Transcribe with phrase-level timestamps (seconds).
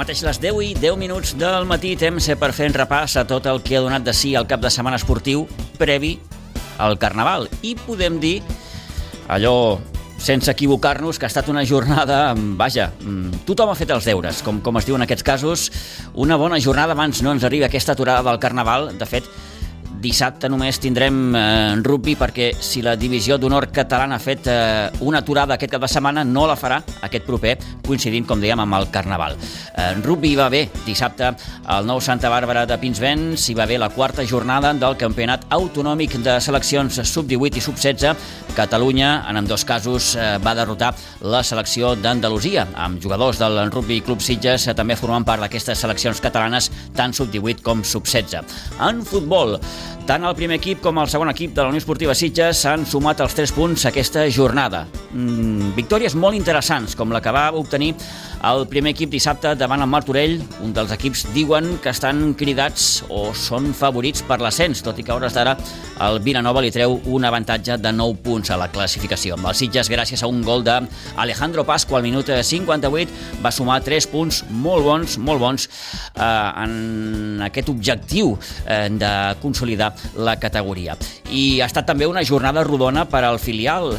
[0.00, 3.44] Mateix les 10 i 10 minuts del matí, temps per fer un repàs a tot
[3.50, 5.42] el que ha donat de si el cap de setmana esportiu
[5.76, 6.14] previ
[6.80, 7.50] al Carnaval.
[7.60, 8.38] I podem dir,
[9.28, 9.76] allò
[10.16, 12.88] sense equivocar-nos, que ha estat una jornada, vaja,
[13.44, 15.68] tothom ha fet els deures, com, com es diu en aquests casos,
[16.16, 18.94] una bona jornada abans no ens arriba aquesta aturada del Carnaval.
[18.96, 19.28] De fet,
[20.00, 21.42] Dissabte només tindrem eh,
[21.84, 25.90] rugby perquè si la divisió d'honor catalana ha fet eh, una aturada aquest cap de
[25.92, 29.36] setmana, no la farà aquest proper, coincidint, com dèiem, amb el Carnaval.
[29.36, 31.28] Eh, rugby va bé dissabte
[31.74, 36.16] al nou Santa Bàrbara de Pinsbens, hi va bé la quarta jornada del Campionat Autonòmic
[36.24, 38.16] de Seleccions Sub-18 i Sub-16.
[38.60, 40.90] Catalunya, en dos casos, eh, va derrotar
[41.22, 46.20] la selecció d'Andalusia, amb jugadors del Rugby Club Sitges eh, també formant part d'aquestes seleccions
[46.20, 48.52] catalanes, tant Sub-18 com Sub-16.
[48.84, 49.56] En futbol,
[50.04, 53.22] tant el primer equip com el segon equip de la Unió Esportiva Sitges s'han sumat
[53.24, 54.84] els 3 punts aquesta jornada.
[55.14, 57.94] Mm, victòries molt interessants, com la que va obtenir
[58.44, 63.30] el primer equip dissabte davant el Martorell, un dels equips diuen que estan cridats o
[63.36, 65.56] són favorits per l'ascens, tot i que a hores d'ara
[66.00, 69.36] el Vilanova li treu un avantatge de 9 punts a la classificació.
[69.36, 74.08] Amb els Sitges, gràcies a un gol d'Alejandro Pasqua al minut 58, va sumar 3
[74.12, 80.96] punts molt bons, molt bons eh, en aquest objectiu eh, de consolidar la categoria.
[81.30, 83.94] I ha estat també una jornada rodona per al filial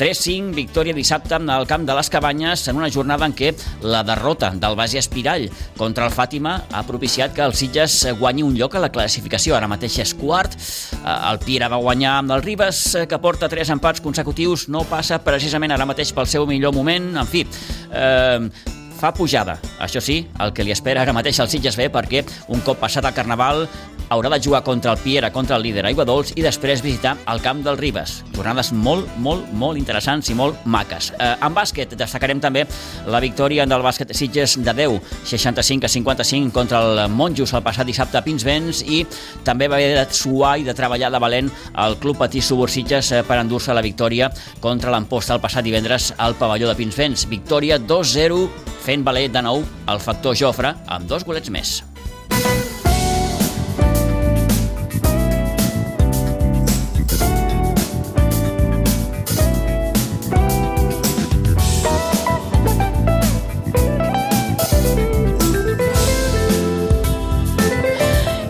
[0.00, 3.50] 3-5, victòria dissabte al camp de les Cabanyes en una jornada en què
[3.84, 5.44] la derrota del base Espirall
[5.76, 9.58] contra el Fàtima ha propiciat que el Sitges guanyi un lloc a la classificació.
[9.58, 13.50] Ara mateix és quart, eh, el Piera va guanyar amb el Ribes, eh, que porta
[13.52, 17.44] tres empats consecutius, no passa precisament ara mateix pel seu millor moment, en fi...
[17.92, 19.54] Eh, fa pujada.
[19.80, 22.20] Això sí, el que li espera ara mateix al Sitges B perquè
[22.52, 23.64] un cop passat el Carnaval
[24.10, 27.40] haurà de jugar contra el Piera, contra el líder Aigua Dols i després visitar el
[27.40, 28.20] camp del Ribes.
[28.34, 31.12] Jornades molt, molt, molt interessants i molt maques.
[31.16, 32.66] Eh, en bàsquet destacarem també
[33.06, 34.98] la victòria del bàsquet Sitges de 10,
[35.30, 39.04] 65 a 55 contra el Monjos el passat dissabte a Pinsbens i
[39.46, 41.50] també va haver de suar i de treballar de valent
[41.84, 46.10] el Club Patí Subur Sitges eh, per endur-se la victòria contra l'Amposta el passat divendres
[46.18, 47.28] al pavelló de Pinsbens.
[47.30, 48.42] Victòria 2-0
[48.84, 51.80] fent valer de nou el factor Jofre amb dos golets més.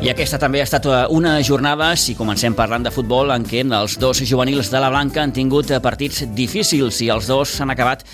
[0.00, 3.60] I aquesta també ha estat eh, una jornada, si comencem parlant de futbol, en què
[3.76, 7.68] els dos juvenils de la Blanca han tingut eh, partits difícils i els dos s'han
[7.74, 8.06] acabat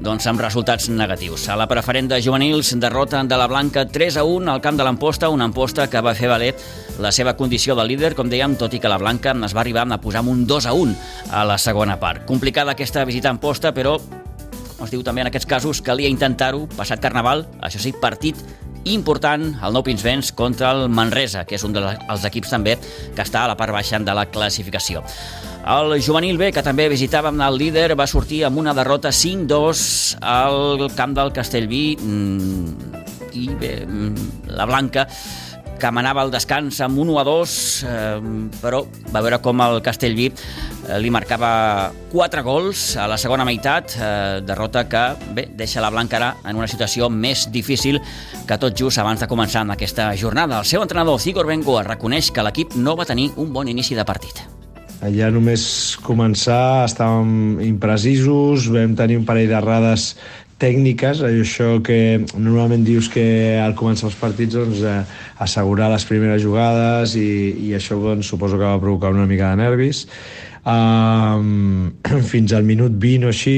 [0.00, 1.44] doncs, amb resultats negatius.
[1.52, 4.88] A la preferent de juvenils, derrota de la Blanca 3 a 1 al camp de
[4.88, 6.54] l'Amposta, una Amposta que va fer valer
[7.04, 9.84] la seva condició de líder, com dèiem, tot i que la Blanca es va arribar
[9.84, 10.96] a posar amb un 2 a 1
[11.28, 12.24] a la segona part.
[12.24, 13.98] Complicada aquesta visita a Amposta, però
[14.80, 18.40] es diu també en aquests casos, calia intentar-ho, passat Carnaval, això sí, partit
[18.84, 23.44] important el nou Pinsbens contra el Manresa, que és un dels equips també que està
[23.44, 25.04] a la part baixa de la classificació.
[25.64, 30.90] El juvenil B, que també visitava el líder, va sortir amb una derrota 5-2 al
[30.96, 33.00] camp del Castellví mm,
[33.32, 35.06] i bé, mm, la Blanca
[35.84, 38.20] que manava el descans amb 1 a 2, eh,
[38.62, 38.78] però
[39.12, 44.40] va veure com el Castellví eh, li marcava 4 gols a la segona meitat, eh,
[44.48, 45.04] derrota que
[45.36, 48.00] bé, deixa la Blanca ara en una situació més difícil
[48.48, 50.62] que tot just abans de començar en aquesta jornada.
[50.64, 54.08] El seu entrenador, Zigor Bengoa, reconeix que l'equip no va tenir un bon inici de
[54.08, 54.40] partit.
[55.12, 60.14] Ja només començar estàvem imprecisos, vam tenir un parell d'errades
[60.64, 63.26] tècniques, això que normalment dius que
[63.60, 64.96] al començar els partits doncs, eh,
[65.44, 67.28] assegurar les primeres jugades i,
[67.68, 70.06] i això doncs, suposo que va provocar una mica de nervis.
[70.64, 71.92] Um,
[72.32, 73.56] fins al minut 20 o així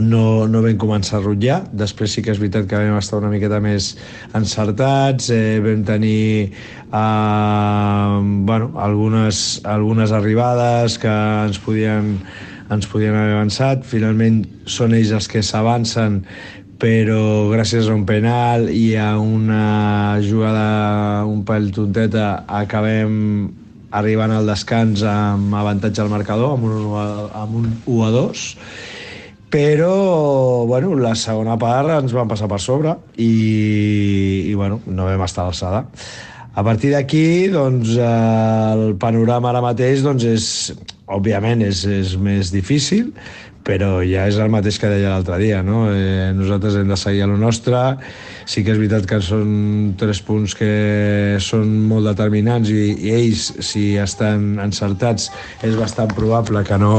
[0.00, 3.30] no, no vam començar a rotllar, després sí que és veritat que vam estar una
[3.32, 3.92] miqueta més
[4.38, 8.18] encertats, eh, vam tenir eh,
[8.48, 11.14] bueno, algunes, algunes arribades que
[11.48, 12.14] ens podien
[12.72, 13.84] ens podien haver avançat.
[13.88, 16.22] Finalment són ells els que s'avancen,
[16.78, 23.48] però gràcies a un penal i a una jugada un pèl tonteta acabem
[23.98, 26.78] arribant al descans amb avantatge al marcador, amb un,
[27.34, 28.46] amb un 1 a 2
[29.48, 35.24] però bueno, la segona part ens van passar per sobre i, i bueno, no vam
[35.24, 35.86] estar a l'alçada.
[36.58, 40.48] A partir d'aquí, doncs, el panorama ara mateix doncs, és,
[41.14, 43.12] òbviament és, és més difícil,
[43.68, 45.86] però ja és el mateix que deia l'altre dia, no?
[45.92, 47.80] Eh, nosaltres hem de seguir a lo nostre,
[48.48, 49.50] sí que és veritat que són
[50.00, 50.70] tres punts que
[51.44, 55.28] són molt determinants i, i ells, si estan encertats,
[55.60, 56.96] és bastant probable que no,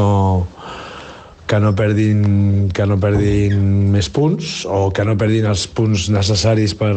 [1.50, 6.78] que no perdin, que no perdin més punts o que no perdin els punts necessaris
[6.78, 6.94] per,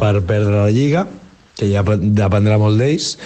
[0.00, 1.04] per perdre la Lliga,
[1.60, 3.18] que ja dependrà molt d'ells,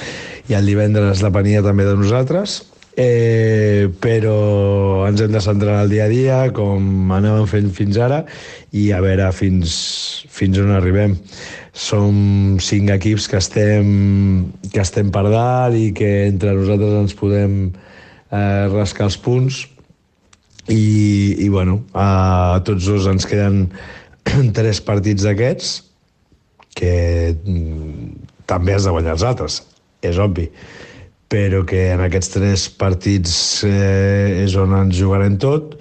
[0.50, 2.64] i el divendres depenia també de nosaltres,
[2.96, 7.98] eh, però ens hem de centrar en el dia a dia, com anàvem fent fins
[7.98, 8.22] ara,
[8.74, 9.74] i a veure fins,
[10.30, 11.16] fins on arribem.
[11.74, 13.88] Som cinc equips que estem,
[14.70, 17.56] que estem per dalt i que entre nosaltres ens podem
[18.30, 19.64] eh, rascar els punts
[20.70, 23.66] i, i bueno, a tots dos ens queden
[24.56, 25.74] tres partits d'aquests
[26.74, 26.94] que
[27.34, 29.60] mm, també has de guanyar els altres,
[30.02, 30.48] és obvi
[31.34, 33.32] però que en aquests tres partits
[33.66, 35.72] eh, és on ens jugarem tot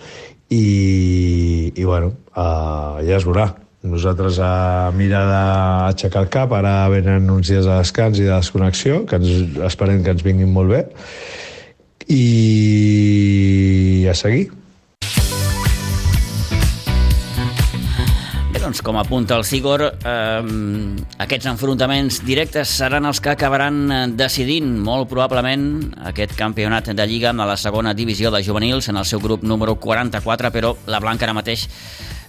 [0.49, 3.51] i, i bueno, eh, ja es veurà.
[3.83, 9.03] Nosaltres a mirar d'aixecar el cap, ara venen uns dies de descans i de desconnexió,
[9.05, 10.81] que ens, esperem que ens vinguin molt bé,
[12.07, 14.47] i a seguir.
[18.63, 20.43] Doncs, com apunta el Sigor, eh,
[21.19, 25.65] aquests enfrontaments directes seran els que acabaran eh, decidint molt probablement
[26.07, 29.75] aquest campionat de Lliga a la segona divisió de juvenils en el seu grup número
[29.75, 31.67] 44, però la Blanca ara mateix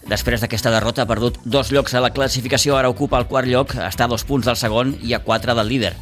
[0.04, 3.72] Després d'aquesta derrota ha perdut dos llocs a la classificació, ara ocupa el quart lloc,
[3.87, 5.94] està a dos punts del segon i a quatre del líder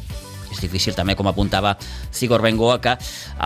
[0.53, 1.75] és difícil també, com apuntava
[2.13, 2.95] Sigor Bengoa, que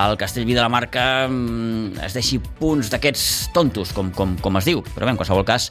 [0.04, 4.68] el Castellví de la Marca mm, es deixi punts d'aquests tontos, com, com, com es
[4.68, 4.84] diu.
[4.94, 5.70] Però bé, en qualsevol cas,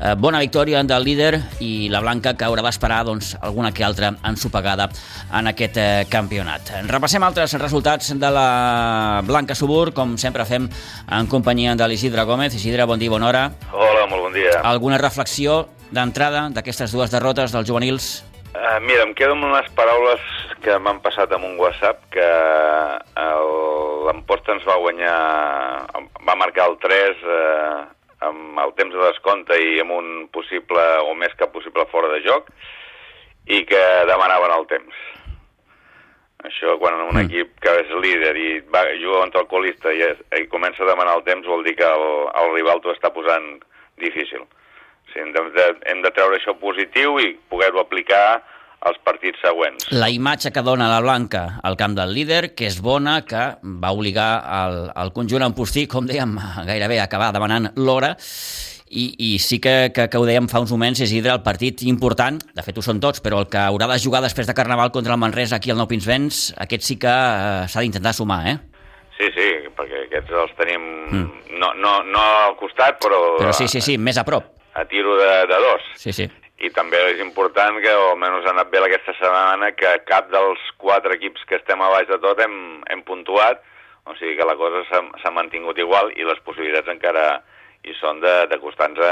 [0.00, 1.32] eh, bona victòria del líder
[1.64, 4.88] i la Blanca que haurà d'esperar doncs, alguna que altra ensopegada
[5.32, 6.74] en aquest eh, campionat.
[6.90, 10.68] Repassem altres resultats de la Blanca Subur, com sempre fem
[11.08, 12.56] en companyia de l'Isidre Gómez.
[12.58, 13.46] Isidre, bon dia, bona hora.
[13.72, 14.58] Hola, molt bon dia.
[14.66, 18.12] Alguna reflexió d'entrada d'aquestes dues derrotes dels juvenils
[18.52, 20.20] Uh, mira, em quedo amb unes paraules
[20.62, 22.28] que m'han passat amb un WhatsApp que
[24.06, 25.16] l'Amposta ens va guanyar,
[26.26, 27.80] va marcar el 3 eh,
[28.28, 32.22] amb el temps de descompte i amb un possible, o més que possible, fora de
[32.26, 32.48] joc,
[33.50, 35.02] i que demanaven el temps.
[36.46, 37.26] Això, quan un mm.
[37.26, 40.90] equip que és líder i va, juga contra el colista i, és, i comença a
[40.90, 42.08] demanar el temps, vol dir que el,
[42.42, 43.54] el rival t'ho està posant
[44.02, 44.42] difícil.
[45.12, 48.40] Sí, hem, de, hem de treure això positiu i poder-ho aplicar
[48.88, 49.86] als partits següents.
[49.94, 53.92] La imatge que dona la Blanca al camp del líder, que és bona, que va
[53.94, 56.36] obligar el, el conjunt en postí, com dèiem,
[56.70, 58.14] gairebé a acabar demanant l'hora,
[58.92, 61.84] i, i sí que, que, que ho dèiem fa uns moments, és Hidra el partit
[61.88, 64.92] important, de fet ho són tots, però el que haurà de jugar després de Carnaval
[64.92, 68.58] contra el Manresa aquí al Nou Pinsbens, aquest sí que eh, s'ha d'intentar sumar, eh?
[69.16, 69.48] Sí, sí,
[69.78, 71.54] perquè aquests els tenim mm.
[71.62, 73.22] no, no, no al costat, però...
[73.38, 75.82] Però sí, sí, sí, més a prop a tiro de, de dos.
[75.96, 76.30] Sí, sí.
[76.62, 80.62] I també és important que, o almenys ha anat bé aquesta setmana, que cap dels
[80.78, 82.54] quatre equips que estem a baix de tot hem,
[82.92, 83.64] hem puntuat,
[84.06, 87.42] o sigui que la cosa s'ha mantingut igual i les possibilitats encara
[87.82, 89.02] hi són d'acostar-nos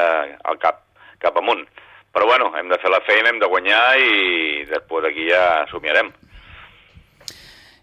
[0.46, 0.82] al cap,
[1.18, 1.66] cap amunt.
[2.14, 6.10] Però bueno, hem de fer la feina, hem de guanyar i després aquí ja somiarem.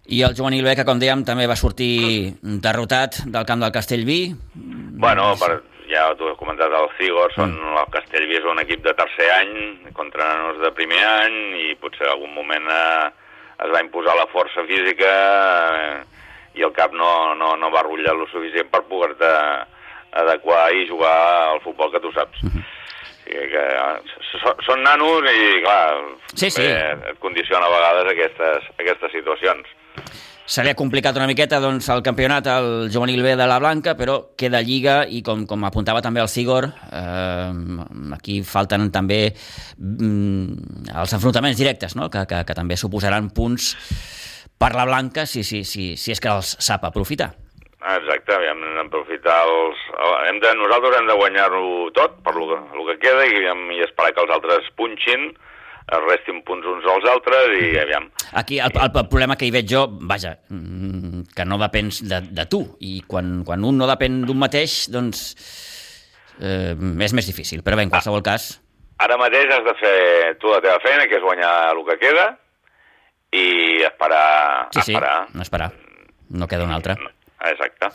[0.07, 4.21] I el juvenil B, que com dèiem, també va sortir derrotat del camp del Castellví.
[4.55, 5.57] Bueno, per,
[5.91, 7.77] ja t'ho he comentat, el Cigor, són, mm.
[7.83, 9.55] el Castellví és un equip de tercer any,
[9.97, 11.39] contra nanos de primer any,
[11.69, 13.07] i potser en algun moment eh,
[13.65, 15.97] es va imposar la força física eh,
[16.57, 19.31] i el cap no, no, no va rotllar lo suficient per poder-te
[20.17, 21.15] adequar i jugar
[21.53, 22.43] al futbol que tu saps.
[22.43, 22.63] Mm -hmm.
[23.27, 25.99] Que eh, són nanos i, clar,
[26.33, 26.61] sí, sí.
[26.61, 29.67] Bé, et condiciona a vegades aquestes, aquestes situacions.
[30.47, 33.97] Se li ha complicat una miqueta doncs, el campionat al juvenil B de la Blanca,
[33.99, 39.33] però queda Lliga i com, com apuntava també el Sigor, eh, aquí falten també
[39.75, 42.07] mm, els enfrontaments directes, no?
[42.13, 43.73] que, que, que també suposaran punts
[44.57, 47.33] per la Blanca si, si, si, si és que els sap aprofitar.
[47.97, 49.83] Exacte, hem d'aprofitar els...
[50.29, 51.67] Hem de, nosaltres hem de guanyar-ho
[51.99, 53.43] tot per lo que, lo que queda i,
[53.75, 55.29] i esperar que els altres punxin
[55.87, 58.09] es restin punts uns als altres i aviam.
[58.39, 62.21] Aquí el, el, el problema que hi veig jo, vaja, mm, que no depens de,
[62.27, 65.23] de tu, i quan, quan un no depèn d'un mateix, doncs
[66.41, 68.49] eh, és més difícil, però bé, en qualsevol ah, cas...
[69.05, 69.97] Ara mateix has de fer
[70.41, 72.31] tu la teva feina, que és guanyar el que queda,
[73.31, 73.47] i
[73.87, 74.27] esperar...
[74.73, 75.27] Sí, sí, esperar.
[75.43, 75.71] esperar,
[76.29, 76.97] no queda una altra.
[77.47, 77.93] Exacte.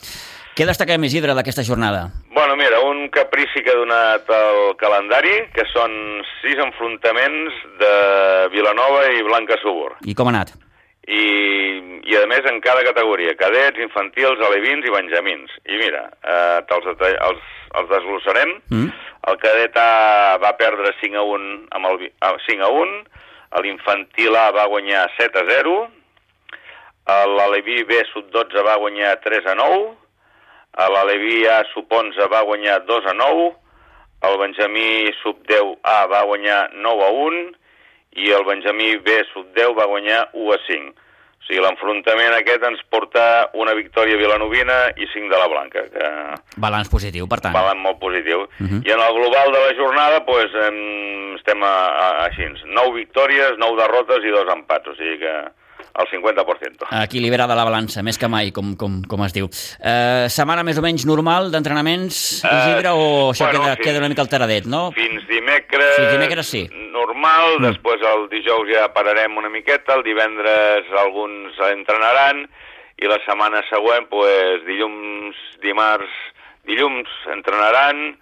[0.52, 2.10] Què destaquem, Isidre, d'aquesta jornada?
[2.36, 5.94] Bueno, mira, un caprici que ha donat el calendari, que són
[6.42, 7.92] sis enfrontaments de
[8.52, 9.94] Vilanova i Blanca Subur.
[10.04, 10.52] I com ha anat?
[11.08, 11.22] I,
[12.04, 15.56] i a més en cada categoria, cadets, infantils, alevins i benjamins.
[15.72, 17.48] I mira, eh, els, els,
[17.80, 18.52] els desglossarem.
[18.68, 18.92] Mm.
[19.32, 22.06] El cadet A va perdre 5 a 1 amb el,
[22.50, 23.00] 5 a 1,
[23.64, 25.80] l'infantil A va guanyar 7 a 0,
[27.38, 30.01] l'aleví B sub-12 va guanyar 3 a 9,
[30.72, 33.52] a l'Aleví A sub-11 va guanyar 2 a 9,
[34.28, 37.42] el Benjamí sub-10 A va guanyar 9 a 1
[38.22, 40.92] i el Benjamí B sub-10 va guanyar 1 a 5.
[41.42, 46.10] O sigui, l'enfrontament aquest ens porta una victòria vilanovina i 5 de la Blanca, que
[46.62, 47.52] Balanç positiu, per tant.
[47.52, 48.46] balanç molt positiu.
[48.60, 48.62] Mhm.
[48.62, 48.86] Uh -huh.
[48.86, 51.74] I en el global de la jornada, pues, em, estem a,
[52.04, 55.34] a, així, 9 victòries, 9 derrotes i 2 empats, o sigui que
[55.92, 56.88] el 50%.
[57.02, 59.48] Equilibrada la balança, més que mai, com, com, com es diu.
[59.78, 63.98] Eh, setmana més o menys normal d'entrenaments, Isidre, o això Eh, bueno, queda, fins- queda
[64.00, 64.90] una mica alteradet, no?
[64.96, 65.96] Fins dimecres...
[65.98, 66.64] Fins dimecres sí.
[66.92, 67.68] Normal, mm.
[67.68, 72.46] després el dijous ja pararem una miqueta, el divendres alguns entrenaran,
[73.02, 76.12] i la setmana següent, pues, dilluns, dimarts,
[76.68, 78.12] dilluns entrenaran,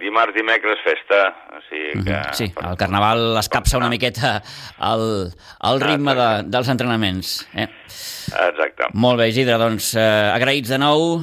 [0.00, 1.20] dimarts, dimecres, festa.
[1.56, 2.16] O sigui que...
[2.16, 2.34] Mhm.
[2.36, 4.38] Sí, el Carnaval escapça una miqueta
[4.90, 5.06] el,
[5.70, 7.36] el ritme de, dels entrenaments.
[7.54, 7.68] Eh?
[8.48, 8.90] Exacte.
[8.94, 10.04] Molt bé, Isidre, doncs eh,
[10.34, 11.20] agraïts de nou,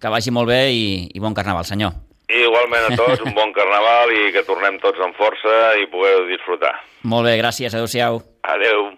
[0.00, 1.96] que vagi molt bé i, i bon Carnaval, senyor.
[2.30, 6.76] Igualment a tots, un bon carnaval i que tornem tots amb força i pugueu disfrutar.
[7.10, 8.20] Molt bé, gràcies, adeu-siau.
[8.46, 8.92] Adeu.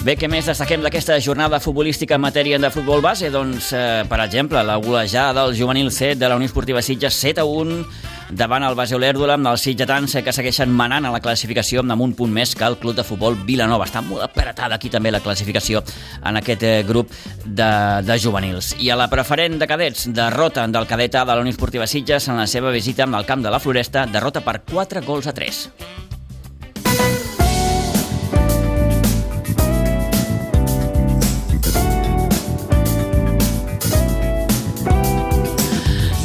[0.00, 3.28] Bé, què més destaquem d'aquesta jornada futbolística en matèria de futbol base?
[3.28, 7.42] Doncs, eh, per exemple, la golejada del juvenil C de la Unió Esportiva Sitges 7
[7.42, 7.84] a 1
[8.30, 12.14] davant el Base Olèrdula amb els sitgetans que segueixen manant a la classificació amb un
[12.16, 13.84] punt més que el club de futbol Vilanova.
[13.84, 15.82] Està molt apretada aquí també la classificació
[16.24, 17.12] en aquest eh, grup
[17.44, 18.76] de, de juvenils.
[18.80, 22.28] I a la preferent de cadets, derrota del cadet A de la Unió Esportiva Sitges
[22.28, 26.09] en la seva visita el camp de la Floresta, derrota per 4 gols a 3.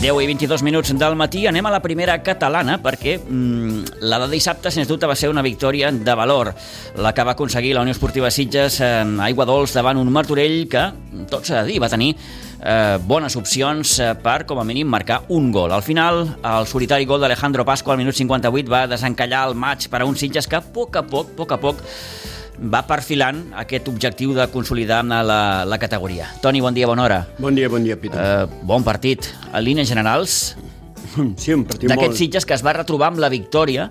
[0.05, 4.27] Deu i 22 minuts del matí anem a la primera catalana perquè mm, la de
[4.35, 6.51] dissabte sens dubte va ser una victòria de valor
[7.01, 10.83] la que va aconseguir la Unió Esportiva Sitges eh, Aigua Dols davant un Martorell que,
[11.31, 15.23] tot s'ha de dir, va tenir eh, bones opcions eh, per, com a mínim, marcar
[15.33, 15.73] un gol.
[15.73, 20.03] Al final, el solitari gol d'Alejandro Pasco al minut 58 va desencallar el maig per
[20.03, 21.81] a un Sitges que a poc a poc, a poc a poc,
[22.59, 26.29] va perfilant aquest objectiu de consolidar la, la categoria.
[26.41, 27.19] Toni, bon dia, bona hora.
[27.39, 28.19] Bon dia, bon dia, Peter.
[28.19, 29.27] Eh, bon partit.
[29.51, 30.55] A línies generals,
[31.41, 32.21] sí, un partit d'aquests molt...
[32.21, 33.89] Sitges que es va retrobar amb la victòria,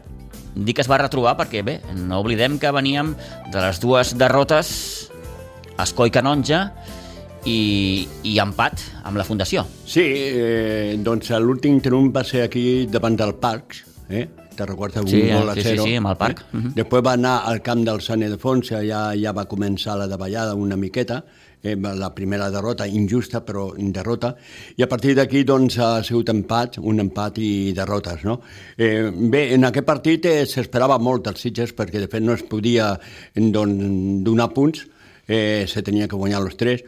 [0.54, 3.14] dic que es va retrobar perquè, bé, no oblidem que veníem
[3.52, 4.70] de les dues derrotes,
[5.82, 6.68] Escoi Canonja
[7.50, 9.64] i, i empat amb la Fundació.
[9.86, 14.28] Sí, eh, doncs l'últim triomf va ser aquí davant del Parcs, eh?
[14.56, 15.02] Te recordes?
[15.02, 15.84] Un Sí, gol a sí, sí, zero.
[15.84, 16.40] sí, amb el Parc.
[16.40, 16.56] Eh?
[16.56, 16.74] Mhm.
[16.74, 20.76] Després va anar al camp del Sant Ildefonso, ja, ja va començar la davallada una
[20.76, 21.24] miqueta,
[21.62, 24.34] eh, la primera derrota, injusta, però derrota,
[24.76, 28.22] i a partir d'aquí doncs, ha sigut empat, un empat i derrotes.
[28.24, 28.40] No?
[28.76, 32.42] Eh, bé, en aquest partit eh, s'esperava molt dels Sitges, perquè de fet no es
[32.42, 32.98] podia
[33.34, 34.86] don, donar punts,
[35.26, 36.84] eh, se tenia que guanyar els tres,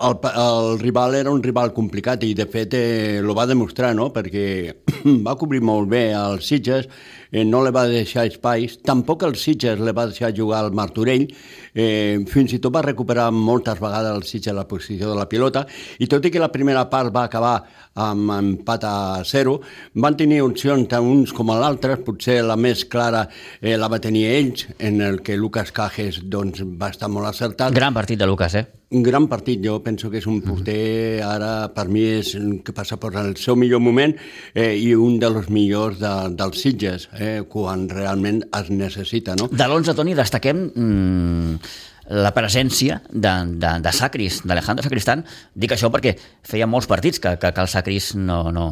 [0.00, 4.08] el, el rival era un rival complicat i de fet eh, lo va demostrar, no?
[4.14, 4.44] perquè
[5.26, 6.88] va cobrir molt bé els Sitges,
[7.30, 11.26] eh, no li va deixar espais, tampoc el Sitges li va deixar jugar al Martorell,
[11.74, 15.66] eh, fins i tot va recuperar moltes vegades el Sitges la posició de la pilota,
[15.98, 17.54] i tot i que la primera part va acabar
[18.00, 18.96] amb empat a
[19.28, 19.58] zero,
[20.00, 23.26] van tenir opcions tant uns com l'altre, potser la més clara
[23.60, 27.74] eh, la va tenir ells, en el que Lucas Cajes doncs, va estar molt acertat.
[27.76, 28.79] Gran partit de Lucas, eh?
[28.90, 32.32] Un gran partit, jo penso que és un porter, ara per mi és
[32.66, 34.16] que passa per el seu millor moment
[34.50, 39.46] eh, i un dels millors de, dels Sitges, eh, quan realment es necessita, no?
[39.46, 41.70] De l'11, Toni, destaquem mm,
[42.18, 45.22] la presència de, de, de Sacris, d'Alejandro Sacristán.
[45.54, 46.16] Dic això perquè
[46.50, 48.66] feia molts partits que, que, que el Sacris no, no,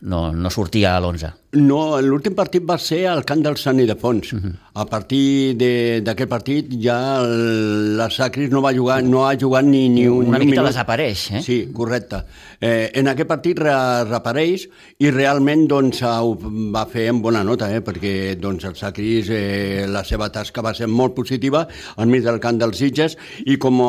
[0.00, 1.32] no, no sortia a l'11.
[1.58, 4.32] No, l'últim partit va ser al camp del Sant Ildefons.
[4.34, 4.52] Uh -huh.
[4.74, 9.64] A partir de- d'aquest partit ja el- la Sacris no va jugar, no ha jugat
[9.64, 10.66] ni, ni un, Una ni un miqueta minut.
[10.74, 11.42] desapareix, eh?
[11.42, 12.16] Sí, correcte.
[12.60, 13.72] Eh, en aquest partit re,
[14.04, 16.38] reapareix i realment doncs, ho
[16.72, 20.74] va fer amb bona nota, eh, perquè doncs, el Sacris, eh, la seva tasca va
[20.74, 23.80] ser molt positiva al mig del camp dels Sitges i com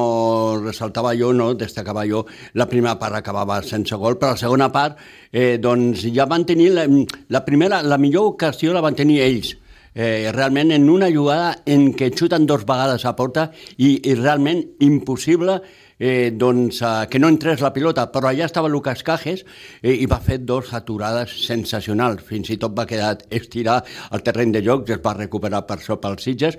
[0.65, 4.97] ressaltava jo, no, destacava jo, la primera part acabava sense gol, però la segona part
[5.31, 6.85] eh, doncs, ja van tenir la,
[7.29, 9.55] la primera, la millor ocasió la van tenir ells.
[9.95, 14.61] Eh, realment en una jugada en què xuten dos vegades a porta i, i realment
[14.85, 15.57] impossible
[15.99, 19.43] eh, doncs, eh, que no entrés la pilota, però allà estava Lucas Cajes
[19.83, 24.55] eh, i va fer dos aturades sensacionals, fins i tot va quedar estirar al terreny
[24.55, 26.57] de joc, es va recuperar per sota els Sitges,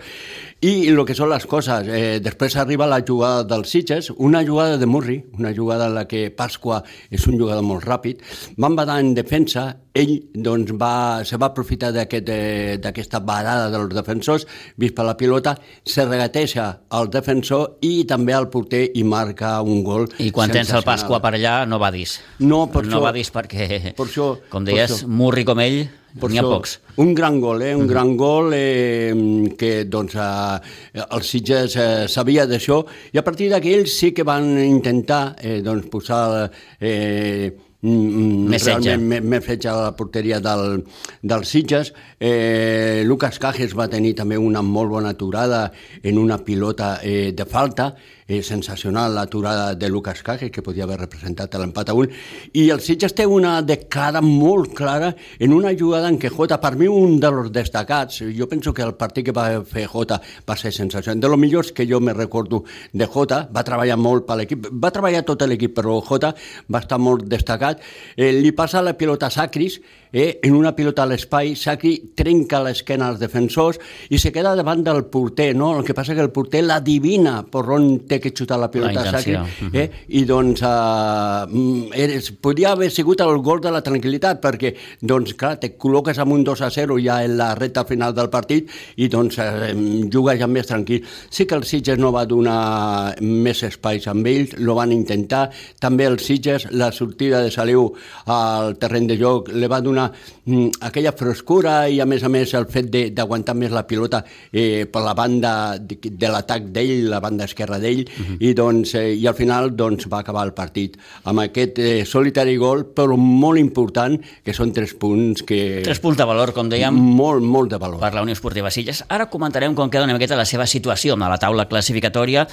[0.60, 4.76] i el que són les coses, eh, després arriba la jugada dels Sitges, una jugada
[4.78, 8.20] de Murri, una jugada en la que Pasqua és un jugador molt ràpid,
[8.60, 14.46] van badar en defensa, ell doncs, va, se va aprofitar d'aquesta aquest, barada dels defensors,
[14.78, 19.82] vist per la pilota, se regateja al defensor i també al porter i marca un
[19.86, 22.06] gol I quan tens el Pasqua per allà no va dir.
[22.40, 25.82] No, per no això, va dir perquè, per això, com deies, murri com ell,
[26.20, 26.76] n'hi ha pocs.
[27.02, 27.74] Un gran gol, eh?
[27.74, 27.90] un mm -hmm.
[27.90, 33.74] gran gol eh, que doncs, eh, els Sitges eh, sabia d'això i a partir d'aquí
[33.74, 39.92] ells sí que van intentar eh, doncs, posar eh, més realment més fetge a la
[39.96, 40.82] porteria del,
[41.22, 41.92] del Sitges.
[42.20, 45.70] Eh, Lucas Cajes va tenir també una molt bona aturada
[46.02, 47.94] en una pilota eh, de falta
[48.30, 52.08] eh, sensacional l'aturada de Lucas Cague, que podia haver representat l'empat a un,
[52.54, 56.60] i el Sitges té una de cara molt clara en una jugada en què Jota,
[56.62, 60.56] per mi un dels destacats, jo penso que el partit que va fer Jota va
[60.56, 64.38] ser sensacional, de lo millors que jo me recordo de Jota, va treballar molt per
[64.38, 66.34] l'equip, va treballar tot l'equip, però Jota
[66.70, 67.82] va estar molt destacat,
[68.16, 69.80] eh, li passa la pilota Sacris,
[70.12, 73.78] eh, en una pilota a l'espai, Sacri trenca l'esquena als defensors
[74.10, 75.72] i se queda davant del porter, no?
[75.78, 79.14] El que passa que el porter l'adivina per on té que xutar la pilota la
[79.14, 79.36] Sacri,
[79.72, 79.86] eh?
[80.08, 85.56] i doncs eh, eres, podria haver sigut el gol de la tranquil·litat, perquè, doncs, clar,
[85.62, 89.08] te col·loques amb un 2 a 0 ja en la recta final del partit i,
[89.12, 89.72] doncs, eh,
[90.12, 91.04] jugues ja més tranquil.
[91.30, 95.48] Sí que el Sitges no va donar més espais amb ells, lo van intentar,
[95.80, 97.88] també el Sitges, la sortida de Saliu
[98.30, 102.54] al terreny de joc, le va donar mm, aquella frescura i a més a més
[102.58, 104.22] el fet d'aguantar més la pilota
[104.52, 108.36] eh, per la banda de, de l'atac d'ell, la banda esquerra d'ell, uh -huh.
[108.40, 112.56] i, doncs, eh, i al final doncs, va acabar el partit amb aquest eh, solitari
[112.56, 115.80] gol, però molt important, que són tres punts que...
[115.84, 116.94] Tres punts de valor, com dèiem.
[116.94, 118.00] Molt, molt de valor.
[118.00, 119.04] Per la Unió Esportiva Sitges.
[119.08, 122.46] Ara comentarem com queda una miqueta la seva situació a la taula classificatòria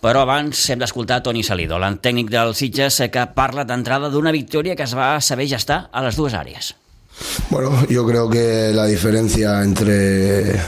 [0.00, 4.76] però abans hem d'escoltar Toni Salido, l'ant tècnic del Sitges, que parla d'entrada d'una victòria
[4.76, 6.74] que es va saber gestar a les dues àrees.
[7.50, 10.60] Bueno, yo creo que la diferencia entre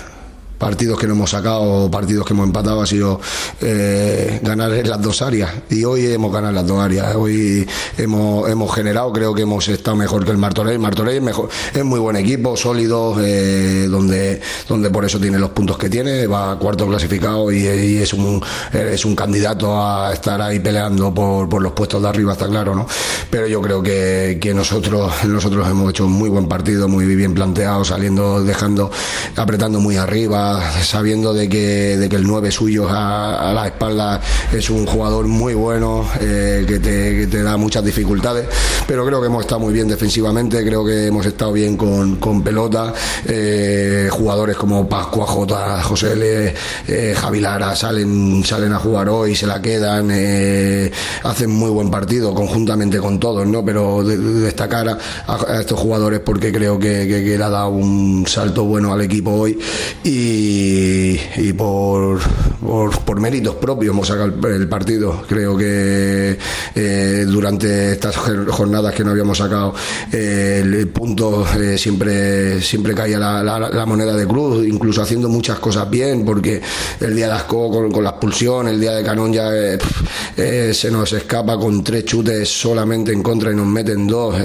[0.59, 3.21] partidos que no hemos sacado, partidos que hemos empatado, ha sido
[3.61, 5.51] eh, ganar en las dos áreas.
[5.71, 7.15] Y hoy hemos ganado las dos áreas.
[7.15, 7.67] Hoy
[7.97, 10.79] hemos, hemos generado, creo que hemos estado mejor que el Martorell.
[10.79, 15.79] Martorell mejor, es muy buen equipo, sólido, eh, donde, donde por eso tiene los puntos
[15.79, 18.43] que tiene, va cuarto clasificado y, es, un,
[18.73, 22.75] es un candidato a estar ahí peleando por, por, los puestos de arriba, está claro,
[22.75, 22.87] ¿no?
[23.31, 27.35] Pero yo creo que, que nosotros, nosotros hemos hecho un muy buen partido, muy bien
[27.35, 28.91] planteado, saliendo, dejando,
[29.37, 30.48] apretando muy arriba
[30.83, 34.21] sabiendo de que, de que el 9 suyo a, la espalda
[34.53, 38.47] es un jugador muy bueno, eh, que, te, te, da muchas dificultades,
[38.87, 42.43] pero creo que hemos estado muy bien defensivamente, creo que hemos estado bien con, con
[42.43, 42.93] pelota,
[43.27, 46.55] eh, jugadores como Pascua, J, José L,
[46.89, 50.11] eh, Javi Lara salen, salen a jugar hoy, se la quedan,
[51.25, 53.65] hacen muy buen partido conjuntamente con todos, ¿no?
[53.65, 58.65] pero destacar a, estos jugadores porque creo que, que, que le ha dado un salto
[58.65, 59.59] bueno al equipo hoy
[60.05, 62.21] y y, por,
[63.05, 65.23] por, méritos propios hemos sacado el, partido.
[65.29, 66.39] Creo que
[66.75, 69.75] eh, durante estas jornadas que no habíamos sacado
[70.13, 75.89] eh, el, punto eh, siempre, siempre caía la, moneda de cruz, incluso haciendo muchas cosas
[75.91, 76.61] bien, porque
[77.01, 79.51] el día de Asco con, la expulsión, el día de Canón ya
[80.37, 84.37] se nos escapa con tres chutes solamente en contra y nos meten dos.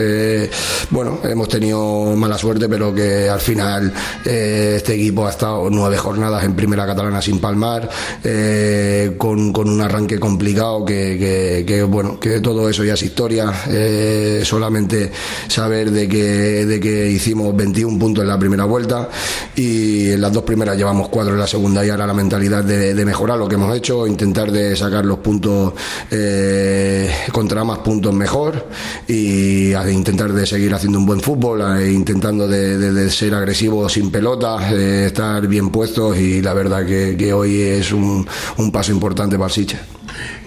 [0.89, 6.45] bueno, hemos tenido mala suerte, pero que al final este equipo ha estado nueve jornadas
[6.45, 7.89] en primera catalana sin palmar,
[8.23, 13.51] eh, con, con, un arranque complicado que, que, bueno, que todo eso ya es historia,
[13.67, 15.11] eh, solamente
[15.49, 19.09] saber de que, de que hicimos 21 puntos en la primera vuelta
[19.57, 21.85] y en las dos primeras llevamos cuatro en la segunda.
[21.85, 25.73] Y ahora la mentalidad de, mejorar lo que hemos hecho, intentar de sacar los puntos
[26.09, 28.69] eh, contra más puntos mejor
[29.05, 34.71] y intentar de seguir haciendo un buen fútbol, intentando de, de, ser agresivo sin pelota,
[34.71, 38.23] estar bien puestos y la verdad que, que hoy és un,
[38.61, 39.81] un passo important per Sitges.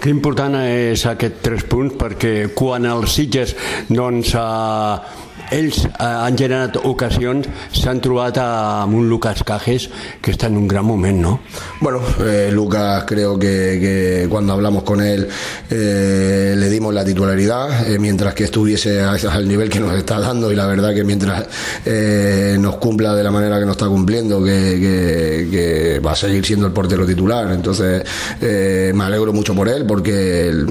[0.00, 3.56] Que important és aquest tres punts perquè quan els Sitges
[3.90, 9.88] doncs, eh, ells eh, han generat ocasions, s'han trobat amb un Lucas Cajes
[10.20, 11.40] que está en un gran momento, ¿no?
[11.80, 15.28] Bueno, eh, Lucas creo que, que, cuando hablamos con él
[15.70, 20.50] eh, le dimos la titularidad, eh, mientras que estuviese al nivel que nos está dando
[20.50, 21.46] y la verdad que mientras
[21.84, 26.16] eh, nos cumpla de la manera que nos está cumpliendo, que, que, que va a
[26.16, 27.50] seguir siendo el portero titular.
[27.52, 28.04] Entonces
[28.40, 30.66] eh, me alegro mucho por él porque el,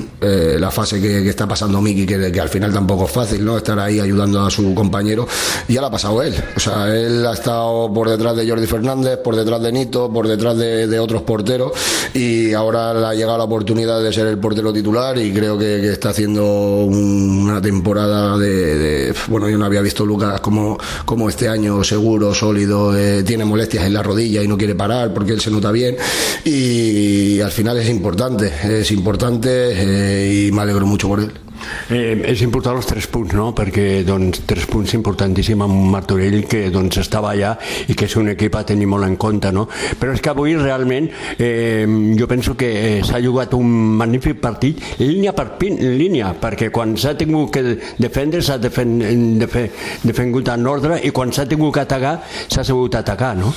[0.59, 3.57] la fase que, está pasando Miki, que, al final tampoco es fácil, ¿no?
[3.57, 5.27] Estar ahí ayudando a su su compañero,
[5.67, 6.33] ya la ha pasado él.
[6.55, 10.27] O sea, él ha estado por detrás de Jordi Fernández, por detrás de Nito, por
[10.27, 11.73] detrás de, otros porteros
[12.13, 15.91] y ahora le ha llegado la oportunidad de ser el portero titular y creo que,
[15.91, 16.45] está haciendo
[16.85, 22.97] una temporada de, Bueno, yo no había visto Lucas como, como este año seguro, sólido,
[22.97, 25.97] eh, tiene molestias en la rodilla y no quiere parar porque él se nota bien
[26.43, 31.44] y, al final es importante, es importante eh, y me alegro mucho por él.
[31.89, 33.51] Eh, és important els tres punts, no?
[33.55, 37.55] perquè doncs, tres punts importantíssim amb Martorell que doncs, estava allà
[37.87, 39.51] i que és un equip a tenir molt en compte.
[39.55, 39.67] No?
[39.99, 41.85] Però és que avui realment eh,
[42.17, 46.95] jo penso que eh, s'ha jugat un magnífic partit línia per pin, línia, perquè quan
[46.99, 47.63] s'ha tingut que
[48.01, 48.97] defendre s'ha defen,
[49.39, 49.69] defen,
[50.03, 53.53] defengut en ordre i quan s'ha tingut que atacar s'ha sabut atacar, ¿no?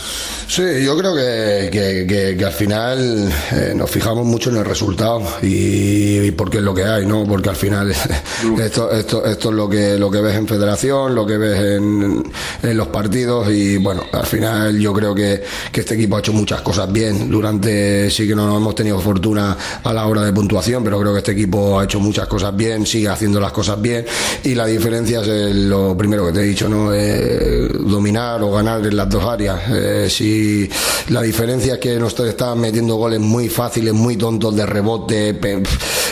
[0.48, 4.64] Sí, yo creo que, que, que, que al final eh, nos fijamos mucho en el
[4.64, 7.24] resultado y, y porque es lo que hay, ¿no?
[7.26, 11.26] Porque al final esto, esto, esto es lo que, lo que ves en federación, lo
[11.26, 12.22] que ves en,
[12.62, 16.32] en los partidos y bueno, al final yo creo que, que, este equipo ha hecho
[16.32, 17.30] muchas cosas bien.
[17.30, 21.18] Durante sí que no hemos tenido fortuna a la hora de puntuación, pero creo que
[21.18, 24.04] este equipo ha hecho muchas cosas bien, sigue haciendo las cosas bien
[24.44, 26.92] y la diferencia es lo primero que te he dicho, ¿no?
[26.92, 29.60] Eh, dominar o ganar en las dos áreas.
[29.70, 30.68] Eh, si
[31.08, 35.38] la diferencia es que nos estaban metiendo goles muy fáciles, muy tontos de rebote,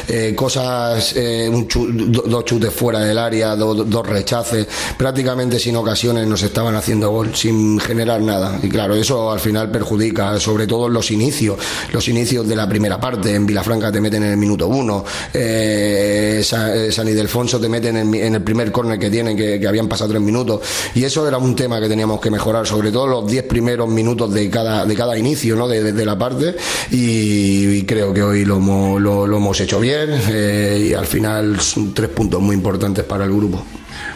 [0.08, 1.14] eh, cosas,
[1.50, 7.34] un dos chutes fuera del área, dos rechaces, prácticamente sin ocasiones nos estaban haciendo gol,
[7.34, 8.58] sin generar nada.
[8.62, 11.58] Y claro, eso al final perjudica, sobre todo los inicios,
[11.92, 13.34] los inicios de la primera parte.
[13.34, 18.34] En Vilafranca te meten en el minuto uno, eh, eh, San, Ildefonso te meten en,
[18.34, 20.60] el primer córner que tienen, que, habían pasado tres minutos.
[20.94, 24.32] Y eso era un tema que teníamos que mejorar, sobre todo los diez primeros minutos
[24.32, 25.68] de cada, de cada inicio ¿no?
[25.68, 26.56] de, la parte.
[26.90, 28.58] Y, creo que hoy lo,
[28.98, 33.32] lo, hemos hecho bien eh, y al final son tres puntos muy importantes para el
[33.32, 33.64] grupo.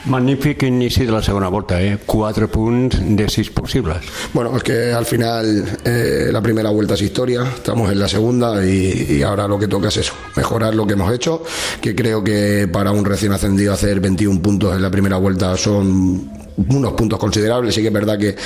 [0.06, 1.98] Magnífic inici de la segona volta, ¿eh?
[2.04, 3.98] Cuatro puntos de seis posibles.
[4.32, 8.64] Bueno, es que al final eh, la primera vuelta es historia, estamos en la segunda
[8.64, 11.42] y, y, ahora lo que toca es eso, mejorar lo que hemos hecho,
[11.80, 16.30] que creo que para un recién ascendido hacer 21 puntos en la primera vuelta son
[16.56, 18.36] unos puntos considerables, sí que es verdad que,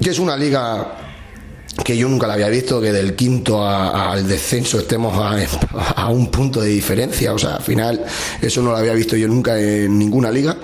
[0.00, 1.05] que es una liga
[1.84, 5.14] que yo nunca la había visto, que del quinto al descenso estemos
[5.96, 7.32] a, un punto de diferencia.
[7.32, 8.04] O sea, al final
[8.40, 10.56] eso no lo había visto yo nunca en ninguna liga.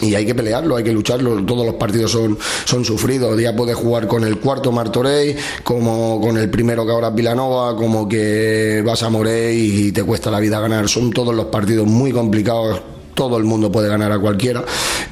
[0.00, 3.74] Y hay que pelearlo, hay que lucharlo, todos los partidos son, son sufridos, ya puedes
[3.74, 8.80] jugar con el cuarto Martorey, como con el primero que ahora es Vilanova, como que
[8.86, 12.80] vas a Morey y te cuesta la vida ganar, son todos los partidos muy complicados
[13.18, 14.64] todo el mundo puede ganar a cualquiera.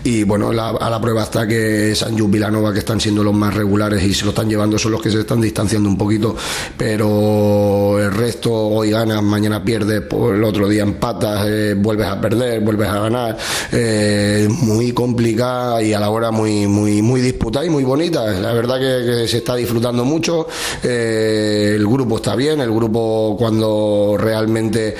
[0.04, 4.00] Y bueno, a la prueba está que Sanju Vilanova, que están siendo los más regulares
[4.04, 6.36] y se lo están llevando, son los que se están distanciando un poquito.
[6.78, 12.60] Pero el resto, hoy ganas, mañana pierdes, el otro día empatas, eh, vuelves a perder,
[12.60, 13.36] vuelves a ganar.
[13.72, 18.24] Eh, muy complicada y a la hora muy, muy, muy disputada y muy bonita.
[18.38, 20.46] La verdad que, se está disfrutando mucho.
[20.84, 24.94] Eh, el grupo está bien, el grupo cuando realmente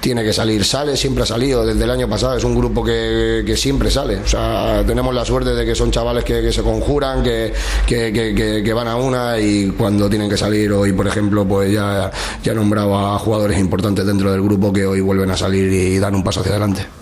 [0.00, 3.42] tiene que salir, sale, siempre ha salido desde el año pasado, es un grupo que,
[3.44, 6.62] que siempre sale, o sea, tenemos la suerte de que son chavales que, que se
[6.62, 7.52] conjuran, que,
[7.86, 12.10] que, van a una y cuando tienen que salir hoy, por ejemplo, pues ya,
[12.42, 15.98] ya he nombrado a jugadores importantes dentro del grupo que hoy vuelven a salir y
[15.98, 16.99] dan un paso hacia adelante.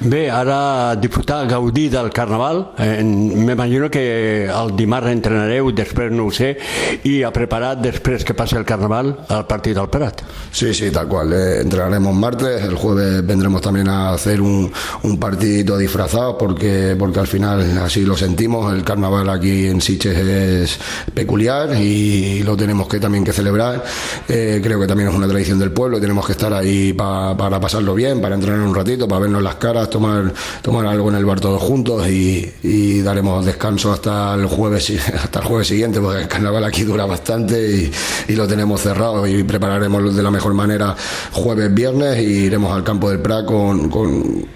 [0.00, 2.72] Bé, ara disfrutar, gaudir del Carnaval.
[2.78, 6.56] Eh, M'imagino que el dimarts entrenareu, després no ho sé,
[7.04, 10.22] i a preparar després que passi el Carnaval el partit del Prat.
[10.50, 11.32] Sí, sí, tal cual.
[11.32, 14.70] Eh, entrenaremos martes, el jueves vendremos también a hacer un,
[15.02, 18.72] un partidito disfrazado porque, porque al final así lo sentimos.
[18.72, 20.78] El Carnaval aquí en Siches es
[21.14, 23.84] peculiar y lo tenemos que también que celebrar.
[24.28, 27.60] Eh, creo que también es una tradición del pueblo tenemos que estar ahí pa, para
[27.60, 30.32] pasarlo bien, para entrenar un ratito, para vernos las caras, tomar,
[30.62, 35.44] tomar algo en el bar todos juntos y, daremos descanso hasta el jueves hasta el
[35.44, 37.90] jueves siguiente, porque el carnaval aquí dura bastante
[38.28, 40.94] y, lo tenemos cerrado y prepararemos de la mejor manera
[41.32, 44.46] jueves, viernes y iremos al campo del Prat con, con,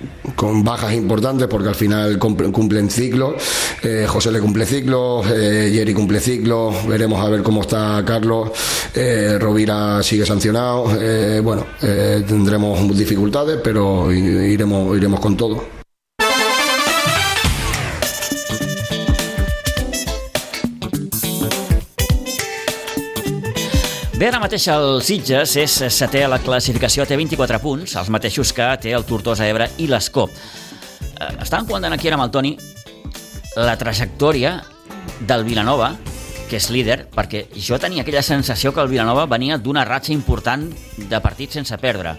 [0.64, 3.36] bajas importantes porque al final cumplen ciclo.
[3.82, 8.50] Eh, José le cumple ciclo, eh, Jerry cumple ciclo, veremos a ver cómo está Carlos,
[8.94, 10.84] eh, Rovira sigue sancionado,
[11.42, 15.62] bueno, tendremos dificultades, pero iremos iremos, con todo.
[24.22, 28.52] Bé, ara mateix el Sitges és setè a la classificació, té 24 punts, els mateixos
[28.54, 30.28] que té el Tortosa Ebre i l'Escó.
[30.28, 32.52] Eh, estàvem comentant aquí ara amb el Toni
[33.56, 34.60] la trajectòria
[35.26, 35.96] del Vilanova,
[36.46, 40.68] que és líder, perquè jo tenia aquella sensació que el Vilanova venia d'una ratxa important
[40.96, 42.14] de partits sense perdre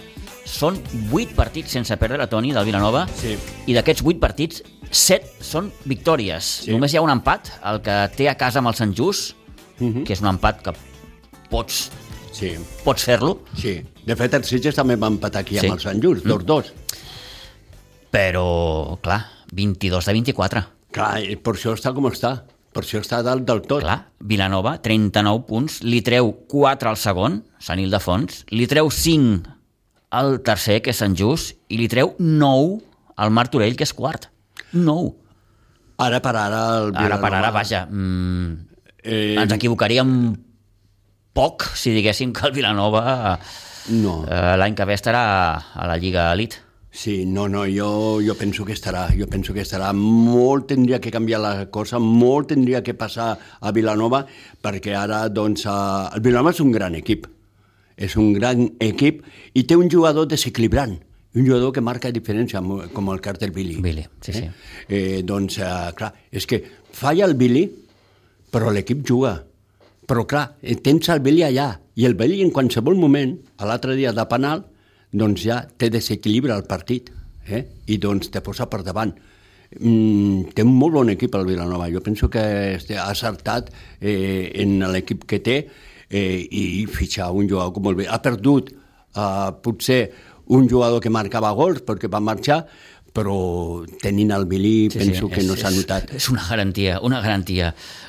[0.45, 0.77] són
[1.11, 3.37] 8 partits sense perdre la Toni del Vilanova Sí.
[3.67, 6.43] i d'aquests 8 partits, 7 són victòries.
[6.65, 6.71] Sí.
[6.71, 9.35] Només hi ha un empat, el que té a casa amb el Sant Just,
[9.79, 10.03] Mhm.
[10.03, 10.73] que és un empat que
[11.49, 11.89] pots,
[12.33, 13.83] Sí, pots fer-lo, sí.
[14.07, 15.67] De fet, el Sitges també va empatar aquí Sí.
[15.67, 16.73] amb el Sant Just, dos dos.
[18.11, 20.63] però, clar, 22 de 24.
[20.91, 22.43] Clar, i per això està com està.
[22.73, 23.81] Per això està dalt del tot.
[23.83, 29.43] Clar, Vilanova, 39 punts, li treu 4 al segon, Sant Ildefons, li treu 5
[30.13, 32.79] al tercer, que és Sant Just, i li treu 9
[33.17, 34.29] al Martorell, que és quart.
[34.73, 35.11] 9.
[36.03, 36.61] Ara per ara...
[36.83, 38.69] El Ara per ara, vaja, mm,
[39.03, 40.11] Eh, ens equivocaríem
[41.35, 43.39] poc si diguéssim que el Vilanova
[43.91, 44.21] No.
[44.23, 45.23] eh, l'any que ve estarà
[45.75, 46.61] a la Lliga Elite.
[46.93, 49.89] Sí, no, no, jo, jo penso que estarà, jo penso que estarà.
[49.97, 54.23] Molt tindria que canviar la cosa, molt tindria que passar a Vilanova,
[54.61, 57.25] perquè ara, doncs, el Vilanova és un gran equip.
[58.03, 59.21] És un gran equip
[59.55, 60.97] i té un jugador desequilibrant,
[61.33, 62.61] un jugador que marca diferència,
[62.93, 63.79] com el Carter Billy.
[63.81, 64.43] Billy, sí, sí.
[64.87, 66.61] Eh, doncs, eh, clar, és que
[66.93, 67.63] falla el Billy,
[68.53, 69.37] però l'equip juga.
[70.05, 73.95] Però, clar, eh, tens el Billy allà, i el Billy en qualsevol moment, a l'altre
[73.97, 74.65] dia de penal,
[75.13, 77.09] doncs ja té desequilibra el partit,
[77.47, 77.63] eh?
[77.87, 79.13] i doncs te posa per davant.
[79.79, 82.43] Mm, té un molt bon equip el Vilanova, jo penso que
[82.77, 85.57] ha acertat eh, en l'equip que té
[86.09, 88.09] eh, i fitxar un jugador com el Billy.
[88.11, 90.01] Ha perdut eh, potser
[90.53, 92.65] un jugador que marcava gols perquè va marxar,
[93.13, 96.15] però tenint el Billy sí, penso sí, que és- no s'ha notat.
[96.17, 97.67] És una garantia, una garantia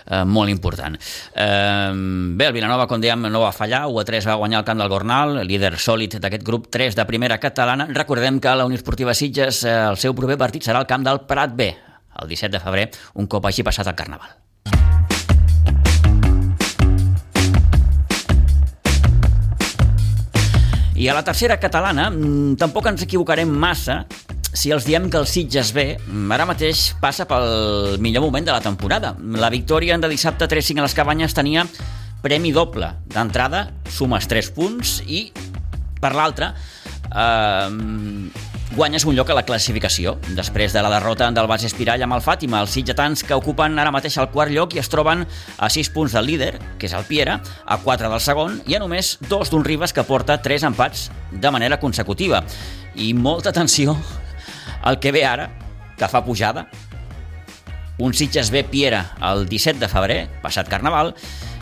[0.08, 0.96] eh, molt important.
[0.96, 1.92] Eh,
[2.38, 4.80] bé, el Vilanova, com dèiem, no va fallar, 1 a 3 va guanyar el camp
[4.80, 7.86] del Gornal, líder sòlid d'aquest grup 3 de primera catalana.
[7.92, 11.20] Recordem que la Unió Esportiva Sitges, eh, el seu proper partit serà al camp del
[11.28, 11.68] Prat B,
[12.22, 12.88] el 17 de febrer,
[13.20, 14.40] un cop hagi passat el Carnaval.
[20.94, 24.04] I a la tercera catalana mm, tampoc ens equivocarem massa
[24.54, 28.54] si els diem que el Sitges B mm, ara mateix passa pel millor moment de
[28.54, 29.10] la temporada.
[29.18, 31.66] La victòria de dissabte 3-5 a les Cabanyes tenia
[32.22, 32.92] premi doble.
[33.10, 35.26] D'entrada, sumes 3 punts i,
[35.98, 36.52] per l'altra,
[37.10, 40.16] eh, guanyes un lloc a la classificació.
[40.34, 43.92] Després de la derrota del Bas Espirall amb el Fàtima, els sitgetans que ocupen ara
[43.94, 45.26] mateix el quart lloc i es troben
[45.58, 48.82] a 6 punts del líder, que és el Piera, a 4 del segon, i a
[48.82, 52.42] només dos d'un Ribes que porta 3 empats de manera consecutiva.
[52.96, 53.96] I molta atenció
[54.82, 55.50] al que ve ara,
[55.98, 56.66] que fa pujada,
[57.98, 61.14] un Sitges B Piera el 17 de febrer, passat Carnaval,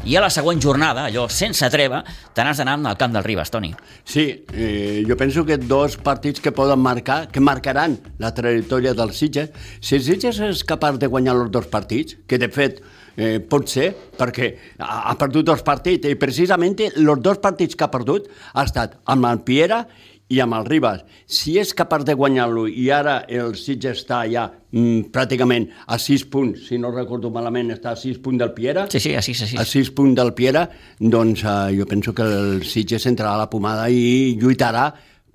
[0.05, 2.03] i a la següent jornada, allò sense treva,
[2.35, 3.71] te n'has d'anar al camp del Ribes, Toni.
[4.05, 9.12] Sí, eh, jo penso que dos partits que poden marcar, que marcaran la trajectòria del
[9.15, 12.83] Sitges, si el Sitges és capaç de guanyar els dos partits, que de fet
[13.17, 17.87] eh, pot ser, perquè ha, ha perdut dos partits, i precisament els dos partits que
[17.87, 19.85] ha perdut ha estat amb el Piera
[20.33, 21.03] i amb el Ribas.
[21.29, 26.25] Si és capaç de guanyar-lo i ara el Sitges està ja mm, pràcticament a 6
[26.33, 29.42] punts, si no recordo malament, està a 6 punts del Piera, Sí, sí, a 6
[29.42, 29.61] a 6.
[29.61, 30.66] a 6 punts del Piera,
[30.99, 34.88] doncs eh, jo penso que el Sitges entrarà a la pomada i lluitarà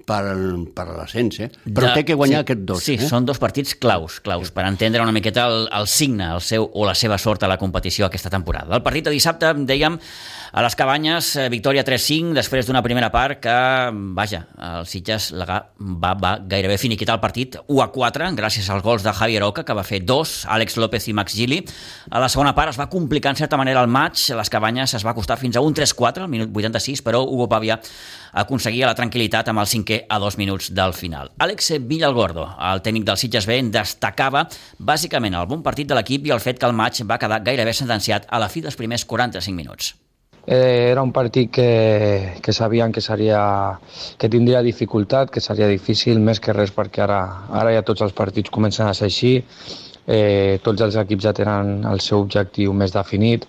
[0.07, 0.23] per,
[0.73, 1.49] per l'ascens, eh?
[1.67, 2.83] Però té que guanyar sí, aquests dos.
[2.85, 3.09] Sí, eh?
[3.09, 6.87] són dos partits claus, claus per entendre una miqueta el, el signe el seu, o
[6.87, 8.75] la seva sort a la competició aquesta temporada.
[8.77, 9.97] El partit de dissabte, dèiem,
[10.57, 13.57] a les Cabanyes, eh, victòria 3-5, després d'una primera part que,
[14.15, 14.45] vaja,
[14.79, 19.43] el Sitges ga- va, va gairebé finiquitar el partit 1-4, gràcies als gols de Javier
[19.43, 21.59] Oca, que va fer dos, Àlex López i Max Gili.
[22.09, 25.05] A la segona part es va complicar en certa manera el match, les Cabanyes es
[25.05, 27.77] va costar fins a un 3-4, al minut 86, però Hugo Pavia
[28.41, 31.31] aconseguia la tranquil·litat amb el cinquè a dos minuts del final.
[31.43, 34.45] Àlex Villalgordo, el tècnic del Sitges B, destacava
[34.79, 37.73] bàsicament el bon partit de l'equip i el fet que el match va quedar gairebé
[37.73, 39.95] sentenciat a la fi dels primers 45 minuts.
[40.47, 43.41] Eh, era un partit que, que sabien que, seria,
[44.17, 47.19] que tindria dificultat, que seria difícil, més que res perquè ara,
[47.51, 49.33] ara ja tots els partits comencen a ser així,
[50.07, 53.43] eh, tots els equips ja tenen el seu objectiu més definit,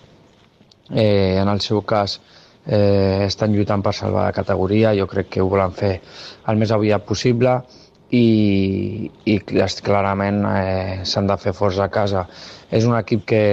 [0.91, 2.19] eh, en el seu cas
[2.65, 5.99] eh, estan lluitant per salvar la categoria, jo crec que ho volen fer
[6.47, 7.59] el més aviat possible.
[8.09, 12.25] I, i clar- clarament eh, s'han de fer força a casa.
[12.73, 13.43] És un equip que,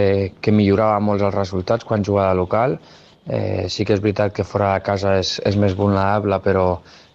[0.40, 2.79] que millorava molts els resultats quan jugava local,
[3.27, 6.66] Eh, sí que és veritat que fora de casa és, és més vulnerable, però,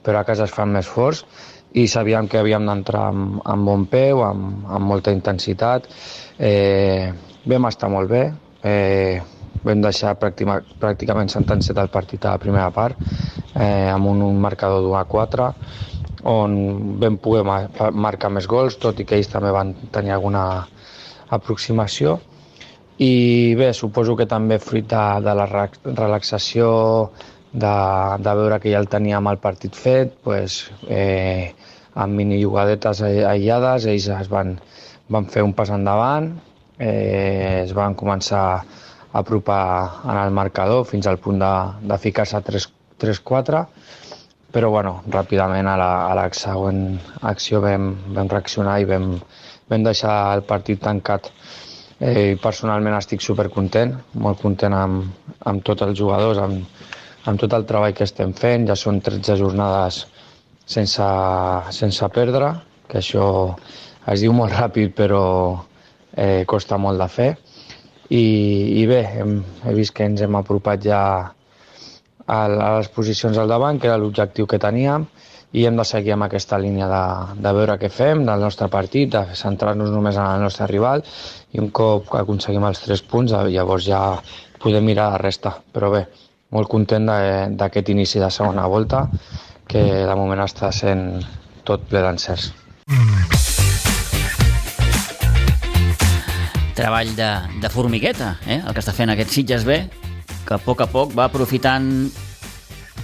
[0.04, 1.24] però a casa es fan més forts.
[1.72, 5.88] I sabíem que havíem d'entrar amb, amb bon peu, amb, amb molta intensitat.
[6.36, 7.14] Eh,
[7.48, 8.26] vam estar molt bé,
[8.68, 9.22] eh,
[9.64, 12.98] vam deixar pràctima, pràcticament sentenciat el partit a la primera part
[13.56, 15.50] eh, amb un, un marcador d'1 a 4
[16.32, 16.56] on
[17.02, 20.44] vam poder mar marcar més gols, tot i que ells també van tenir alguna
[21.34, 22.20] aproximació.
[23.02, 26.68] I bé, suposo que també fruit de, de la re- relaxació
[27.52, 27.74] de,
[28.22, 31.54] de veure que ja el teníem el partit fet, pues, eh,
[31.96, 34.54] amb mini jugadetes aïllades, ells es van,
[35.10, 36.30] van fer un pas endavant,
[36.78, 38.62] eh, es van començar a
[39.14, 41.52] apropar en el marcador fins al punt de,
[41.88, 42.40] de ficar-se
[43.02, 43.66] 3-4,
[44.52, 49.14] però bueno, ràpidament a la, a la següent acció vam, vam reaccionar i vam,
[49.72, 51.32] vam deixar el partit tancat.
[52.02, 55.12] Eh, personalment estic supercontent, molt content amb,
[55.46, 56.66] amb tots els jugadors, amb,
[57.30, 58.66] amb tot el treball que estem fent.
[58.68, 60.06] Ja són 13 jornades
[60.66, 61.08] sense,
[61.78, 62.56] sense perdre,
[62.90, 63.26] que això
[64.12, 65.24] es diu molt ràpid però
[66.18, 67.32] eh, costa molt de fer.
[68.12, 68.24] I,
[68.82, 71.02] i bé, hem, he vist que ens hem apropat ja
[72.28, 75.06] a, a les posicions al davant, que era l'objectiu que teníem,
[75.52, 77.04] i hem de seguir amb aquesta línia de,
[77.44, 81.04] de veure què fem del nostre partit, de centrar-nos només en el nostre rival,
[81.52, 84.02] i un cop aconseguim els tres punts, llavors ja
[84.64, 85.58] podem mirar la resta.
[85.72, 86.06] Però bé,
[86.56, 87.08] molt content
[87.60, 89.06] d'aquest inici de segona volta,
[89.68, 91.08] que de moment està sent
[91.68, 92.52] tot ple d'encerts.
[96.82, 97.30] Treball de,
[97.62, 98.58] de formigueta, eh?
[98.58, 99.76] el que està fent aquest Sitges B,
[100.48, 102.10] que a poc a poc va aprofitant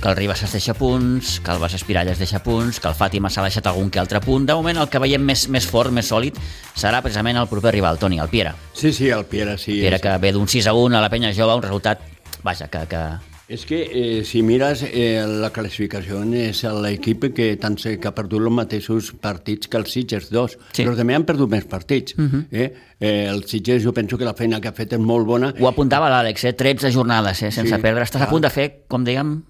[0.02, 2.98] que el Ribas es deixa punts, que el Bas Espirall es deixa punts, que el
[2.98, 4.46] Fàtima s'ha deixat algun que altre punt.
[4.50, 6.38] De moment el que veiem més, més fort, més sòlid,
[6.74, 8.56] serà precisament el proper rival, Toni, el Piera.
[8.74, 9.80] Sí, sí, el Piera, sí.
[9.82, 12.02] Piera que ve d'un 6 a 1 a la penya jove, un resultat,
[12.42, 13.04] vaja, que, que,
[13.48, 18.16] és que eh, si mires eh, la classificació és l'equip que tant sé que ha
[18.16, 20.84] perdut els mateixos partits que els Sitges 2, sí.
[20.84, 22.18] però també han perdut més partits.
[22.18, 22.46] Uh -huh.
[22.52, 22.74] eh?
[23.00, 25.54] Eh, el Sitges jo penso que la feina que ha fet és molt bona.
[25.60, 26.54] Ho apuntava l'Àlex, eh?
[26.54, 27.52] 13 jornades eh?
[27.52, 27.82] sense sí.
[27.82, 28.04] perdre.
[28.04, 28.26] Estàs ah.
[28.26, 29.44] a punt de fer, com dèiem,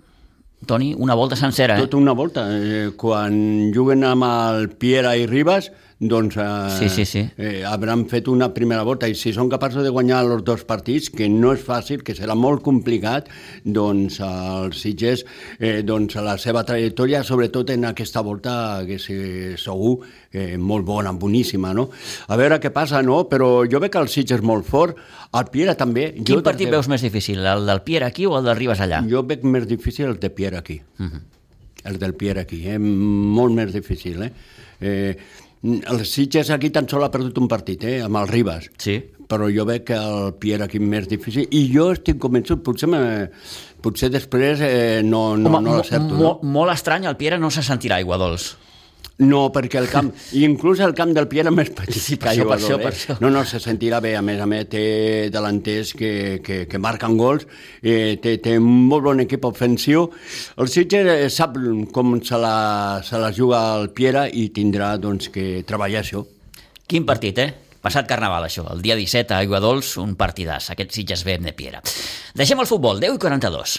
[0.66, 1.76] Toni, una volta sencera.
[1.76, 1.82] Eh?
[1.82, 2.48] Tota una volta.
[2.50, 7.24] Eh, quan juguen amb el Piera i Ribas, doncs eh, sí, sí, sí.
[7.38, 11.10] Eh, hauran fet una primera volta i si són capaços de guanyar els dos partits,
[11.10, 13.32] que no és fàcil, que serà molt complicat,
[13.66, 15.24] doncs els Sitges,
[15.58, 18.54] eh, doncs la seva trajectòria, sobretot en aquesta volta,
[18.86, 19.96] que és segur
[20.32, 21.88] eh, molt bona, boníssima, no?
[22.28, 23.24] A veure què passa, no?
[23.32, 25.02] Però jo veig que el Sitges molt fort,
[25.34, 26.12] el Piera també.
[26.20, 29.02] Quin jo partit veus més difícil, el del Piera aquí o el del Ribas allà?
[29.10, 30.78] Jo veig més difícil el de Piera aquí.
[31.00, 31.10] Uh mhm.
[31.10, 31.26] -huh.
[31.88, 32.78] El del Piera aquí, eh?
[32.78, 34.32] molt més difícil, eh?
[34.82, 35.18] eh
[35.64, 38.70] el Sitges aquí tan sol ha perdut un partit, eh, amb el Ribas.
[38.78, 39.00] Sí.
[39.28, 43.02] Però jo veig que el Pierre aquí més difícil, i jo estic convençut, potser, me,
[43.84, 46.14] potser després eh, no, no, Home, no l'acerto.
[46.14, 46.54] Mo, no?
[46.60, 48.54] Molt estrany, el Pierre no se sentirà aigua dolç.
[49.18, 52.78] No, perquè el camp, inclús el camp del Piera més petit per això, per això,
[52.78, 53.16] per això.
[53.24, 54.84] No, no, se sentirà bé, a més a més té
[55.34, 56.12] delanters que,
[56.46, 57.48] que, que marquen gols,
[57.82, 60.06] eh, té, té un molt bon equip ofensiu.
[60.62, 61.58] El Sitges eh, sap
[61.96, 62.58] com se la,
[63.06, 66.22] se la juga el Piera i tindrà doncs, que treballar això.
[66.88, 67.50] Quin partit, eh?
[67.82, 68.68] Passat Carnaval, això.
[68.74, 70.70] El dia 17 a Aigua Dols, un partidàs.
[70.74, 71.82] Aquest Sitges B de Piera.
[72.38, 73.78] Deixem el futbol, 10 i 42.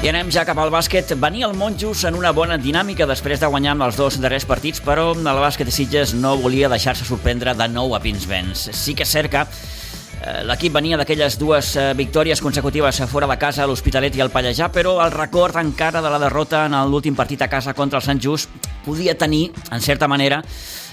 [0.00, 1.10] I anem ja cap al bàsquet.
[1.20, 4.80] Venia el Monjos en una bona dinàmica després de guanyar amb els dos darrers partits,
[4.80, 8.70] però el bàsquet de Sitges no volia deixar-se sorprendre de nou a Pinsbens.
[8.72, 13.36] Sí que és cert que eh, L'equip venia d'aquelles dues eh, victòries consecutives fora de
[13.36, 17.44] casa, l'Hospitalet i el Pallejà, però el record encara de la derrota en l'últim partit
[17.44, 18.48] a casa contra el Sant Just
[18.86, 20.40] podia tenir, en certa manera,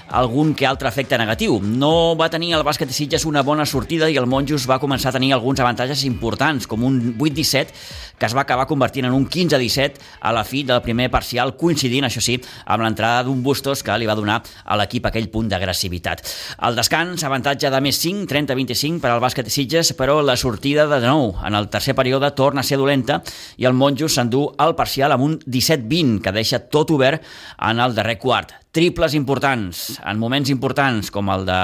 [0.09, 1.59] algun que altre efecte negatiu.
[1.61, 5.09] No va tenir el bàsquet de Sitges una bona sortida i el Monjos va començar
[5.11, 7.73] a tenir alguns avantatges importants, com un 8-17
[8.17, 12.07] que es va acabar convertint en un 15-17 a la fi del primer parcial, coincidint,
[12.07, 16.23] això sí, amb l'entrada d'un Bustos que li va donar a l'equip aquell punt d'agressivitat.
[16.65, 20.87] El descans, avantatge de més 5, 30-25 per al bàsquet de Sitges, però la sortida
[20.89, 23.21] de nou en el tercer període torna a ser dolenta
[23.57, 27.21] i el Monjos s'endú al parcial amb un 17-20 que deixa tot obert
[27.57, 31.61] en el darrer quart triples importants, en moments importants com el de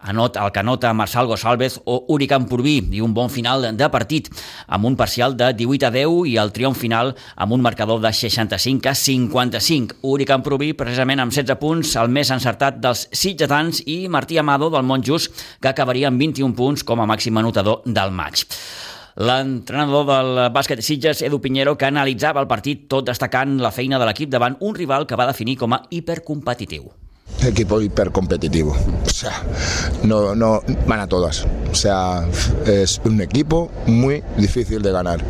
[0.00, 4.30] anot, el que anota Marçal Gosalvez o Uri Campurbí i un bon final de partit
[4.66, 8.10] amb un parcial de 18 a 10 i el triomf final amb un marcador de
[8.10, 10.00] 65 a 55.
[10.02, 14.88] Uri Campurbí precisament amb 16 punts, el més encertat dels sitgetans i Martí Amado del
[14.88, 18.48] Montjus que acabaria amb 21 punts com a màxim anotador del maig.
[19.18, 24.06] L'entrenador del bàsquet Sitges, Edu Pinheiro, que analitzava el partit tot destacant la feina de
[24.06, 26.86] l'equip davant un rival que va definir com a hipercompetitiu.
[27.46, 28.76] Equipo hipercompetitivo.
[29.04, 29.42] O sea,
[30.02, 31.46] no, no van a todas.
[31.70, 32.26] O sea,
[32.66, 35.20] es un equipo muy difícil de ganar.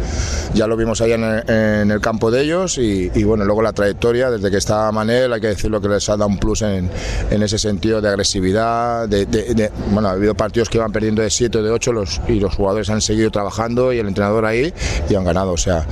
[0.54, 4.50] Ya lo vimos ahí en el, campo de ellos y, bueno, luego la trayectoria, desde
[4.50, 6.90] que estaba Manel, hay que decirlo que les ha dado un plus en,
[7.30, 9.08] ese sentido de agresividad.
[9.08, 12.40] De, bueno, ha habido partidos que iban perdiendo de 7 o de 8 los, y
[12.40, 14.72] los jugadores han seguido trabajando y el entrenador ahí
[15.08, 15.52] y han ganado.
[15.52, 15.86] O sea,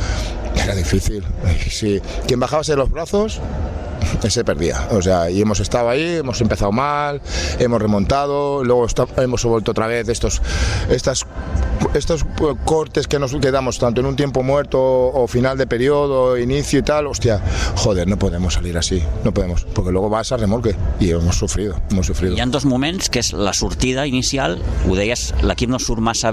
[0.63, 1.23] era difícil.
[1.71, 2.01] Sí.
[2.27, 3.41] Quien bajaba de los brazos
[4.29, 4.89] se perdía.
[4.91, 7.21] O sea, y hemos estado ahí, hemos empezado mal,
[7.59, 8.87] hemos remontado, luego
[9.17, 10.43] hemos vuelto otra vez estos,
[10.91, 11.27] estas,
[11.95, 12.25] estos
[12.65, 16.83] cortes que nos quedamos tanto en un tiempo muerto o final de periodo, inicio y
[16.83, 17.43] tal, hostia,
[17.77, 21.81] joder, no podemos salir así, no podemos, porque luego vas a remolque y hemos sufrido,
[21.91, 22.35] hemos sufrido.
[22.35, 26.31] Hi ha dos moments, que és la sortida inicial, ho deies, l'equip no massa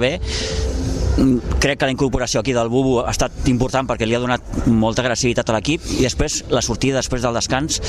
[1.59, 5.03] crec que la incorporació aquí del Bubu ha estat important perquè li ha donat molta
[5.03, 7.80] agressivitat a l'equip i després la sortida després del descans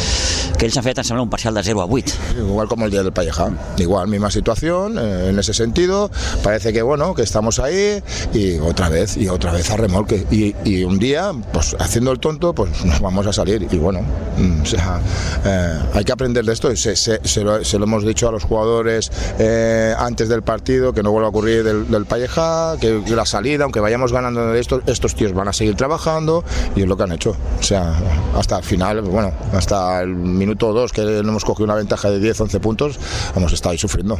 [0.56, 2.14] que ells han fet, em sembla, un parcial de 0 a 8.
[2.38, 6.10] Igual como el día del Palleja, igual, misma situación eh, en ese sentido,
[6.42, 8.02] parece que bueno, que estamos ahí
[8.32, 10.26] y otra vez, y otra vez a remolque.
[10.30, 14.00] Y, y un día, pues haciendo el tonto, pues nos vamos a salir y bueno,
[14.38, 15.00] mm, o sea,
[15.44, 18.32] eh, hay que aprender de esto se, se, se, lo, se, lo, hemos dicho a
[18.32, 23.02] los jugadores eh, antes del partido, que no vuelva a ocurrir del, del Palleja, que,
[23.04, 26.44] que la salida, aunque vayamos ganando de esto, estos tíos van a seguir trabajando
[26.74, 27.36] y es lo que han hecho.
[27.58, 27.94] O sea,
[28.36, 32.20] hasta el final, bueno, hasta el minuto 2 que no hemos cogido una ventaja de
[32.20, 32.98] 10, 11 puntos,
[33.34, 34.18] hemos estado ahí sufriendo.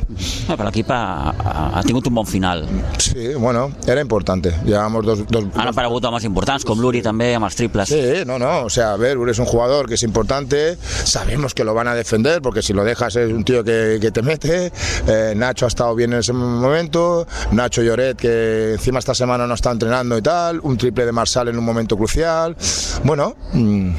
[0.49, 2.65] Ah, però l'equip ha, ha, ha tingut un bon final.
[2.99, 4.55] Sí, bueno, era importante.
[4.65, 7.91] Llevamos dos, dos, Han aparegut homes importants, com l'Uri també, amb els triples.
[7.91, 11.55] Sí, no, no, o sea, a ver, Uri es un jugador que es importante, sabemos
[11.55, 14.23] que lo van a defender, porque si lo dejas es un tío que, que te
[14.23, 14.73] mete,
[15.07, 19.55] eh, Nacho ha estado bien en ese momento, Nacho Lloret, que encima esta semana no
[19.55, 22.57] está entrenando y tal, un triple de Marsal en un momento crucial.
[23.03, 23.91] Bueno, mmm,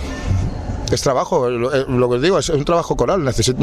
[0.92, 3.58] es trabajo, lo, lo, que os digo, es un trabajo coral, necesit,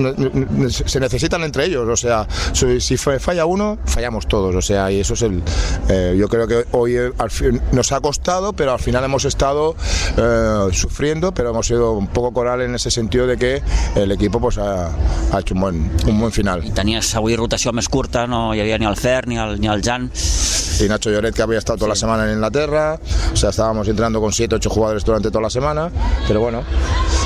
[0.70, 5.14] se necesitan entre ellos, o sea, si falla uno, fallamos todos, o sea, y eso
[5.14, 5.42] es el,
[5.88, 9.76] eh, yo creo que hoy al fin, nos ha costado, pero al final hemos estado
[10.16, 13.62] eh, sufriendo, pero hemos sido un poco coral en ese sentido de que
[13.94, 14.90] el equipo pues ha,
[15.32, 16.64] ha hecho un buen, un buen final.
[16.64, 19.70] I tenies avui rotació més curta, no hi havia ni el Fer ni el, ni
[19.70, 20.10] el Jan.
[20.80, 22.00] Y Nacho Lloret, que había estado toda sí.
[22.00, 22.98] la semana en Inglaterra,
[23.32, 25.90] o sea, estábamos entrenando con 7, 8 jugadores durante toda la semana,
[26.26, 26.64] pero bueno,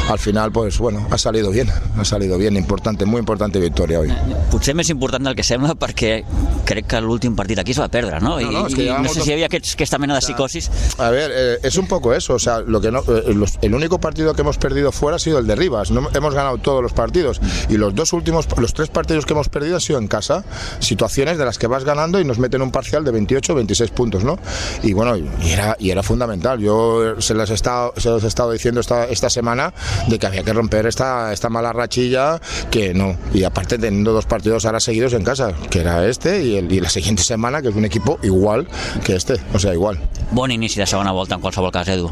[0.09, 4.13] al final, pues bueno, ha salido bien, ha salido bien, importante, muy importante victoria hoy.
[4.49, 6.23] Potser més important del que sembla perquè
[6.69, 8.39] crec que l'últim partit aquí es va perdre, ¿no?
[8.41, 10.71] no, no, es que no sé si había aquest, aquesta mena de psicosis.
[10.99, 13.75] A ver, eh, es un poco eso, o sea, lo que no, eh, los, el
[13.75, 16.83] único partido que hemos perdido fuera ha sido el de Rivas, no, hemos ganado todos
[16.83, 20.09] los partidos y los dos últimos, los tres partidos que hemos perdido han sido en
[20.09, 20.45] casa,
[20.81, 24.25] situaciones de las que vas ganando y nos meten un parcial de 28 26 puntos,
[24.25, 24.39] ¿no?
[24.83, 28.29] Y bueno, y era, y era fundamental, yo se los he estado, se los he
[28.29, 29.73] estado diciendo esta, esta semana
[30.07, 32.41] de que había que romper esta, esta mala rachilla
[32.71, 33.17] que no.
[33.35, 36.81] Y aparte teniendo dos partidos ahora seguidos en casa, que era este y, el, y
[36.81, 38.67] la siguiente semana, que es un equipo igual
[39.05, 40.01] que este, o sea, igual.
[40.31, 42.11] Bon inici de segona volta en qualsevol cas, Edu.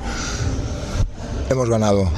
[1.48, 2.10] Hemos ganado,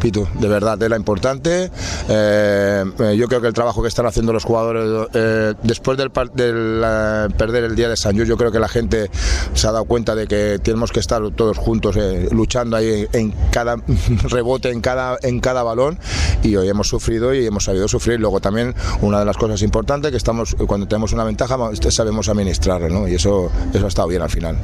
[0.00, 1.70] Pitu, de verdad, era importante.
[2.08, 2.84] Eh,
[3.16, 7.32] yo creo que el trabajo que están haciendo los jugadores eh, después del, del uh,
[7.36, 9.10] perder el día de San Luis, yo creo que la gente
[9.54, 13.32] se ha dado cuenta de que tenemos que estar todos juntos eh, luchando ahí en
[13.50, 13.76] cada
[14.24, 15.98] rebote, en cada, en cada balón.
[16.42, 18.20] Y hoy hemos sufrido y hemos sabido sufrir.
[18.20, 21.56] Luego también una de las cosas importantes que estamos cuando tenemos una ventaja
[21.90, 23.08] sabemos administrarla, ¿no?
[23.08, 24.56] Y eso, eso ha estado bien al final.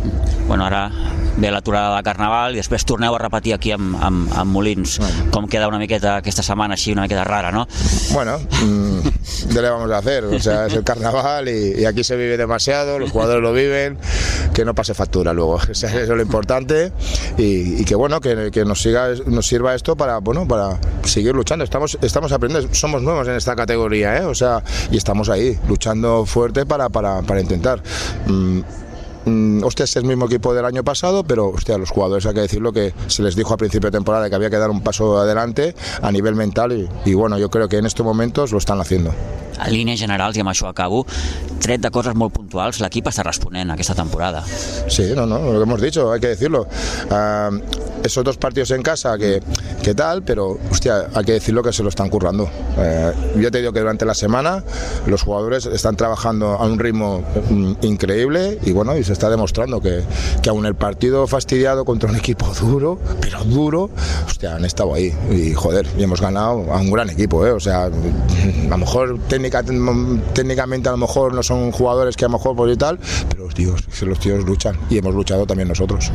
[0.46, 0.90] Bueno, ara
[1.36, 4.98] ve l'aturada de Carnaval i després torneu a repetir aquí amb, amb, amb Molins.
[4.98, 5.30] Bueno.
[5.32, 7.66] Com queda una miqueta aquesta setmana així, una miqueta rara, no?
[8.12, 8.38] Bueno,
[9.52, 10.24] ¿qué le vamos a hacer?
[10.24, 13.98] O sea, es el Carnaval y, y, aquí se vive demasiado, los jugadores lo viven,
[14.54, 15.60] que no pase factura luego.
[15.72, 16.92] O sea, eso es lo importante
[17.38, 21.34] y, y que bueno, que, que, nos, siga, nos sirva esto para, bueno, para seguir
[21.34, 21.64] luchando.
[21.64, 24.24] Estamos, estamos aprendiendo, somos nuevos en esta categoría, ¿eh?
[24.24, 27.82] O sea, y estamos ahí, luchando fuerte para, para, para intentar.
[29.24, 32.34] Mmm, Mm, hostia, es el mismo equipo del año pasado, pero hostia, los jugadores hay
[32.34, 34.80] que decirlo que se les dijo a principio de temporada que había que dar un
[34.80, 38.58] paso adelante a nivel mental y, y bueno, yo creo que en estos momentos lo
[38.58, 39.12] esttan haciendo.
[39.62, 41.04] A línies generals, i amb això acabo,
[41.62, 44.40] tret de coses molt puntuals, l'equip està responent aquesta temporada.
[44.88, 46.66] Sí, no, no, lo que hemos dicho, hay que decirlo.
[47.06, 47.60] Uh,
[48.02, 49.40] esos dos partidos en casa, que,
[49.82, 52.44] que tal, pero, hostia, hay que decirlo que se lo están currando.
[52.44, 54.64] Uh, yo te digo que durante la semana
[55.06, 59.80] los jugadores están trabajando a un ritmo um, increíble y bueno, y se está demostrando
[59.80, 60.02] que,
[60.42, 63.90] que aún el partido fastidiado contra un equipo duro, pero duro,
[64.26, 67.52] hostia, han estado ahí y joder, y hemos ganado a un gran equipo, ¿eh?
[67.52, 69.62] o sea, a lo mejor técnica,
[70.32, 72.98] técnicamente a lo mejor no son jugadores que a lo mejor pues y tal,
[73.28, 76.10] pero los tíos, los tíos luchan y hemos luchado también nosotros.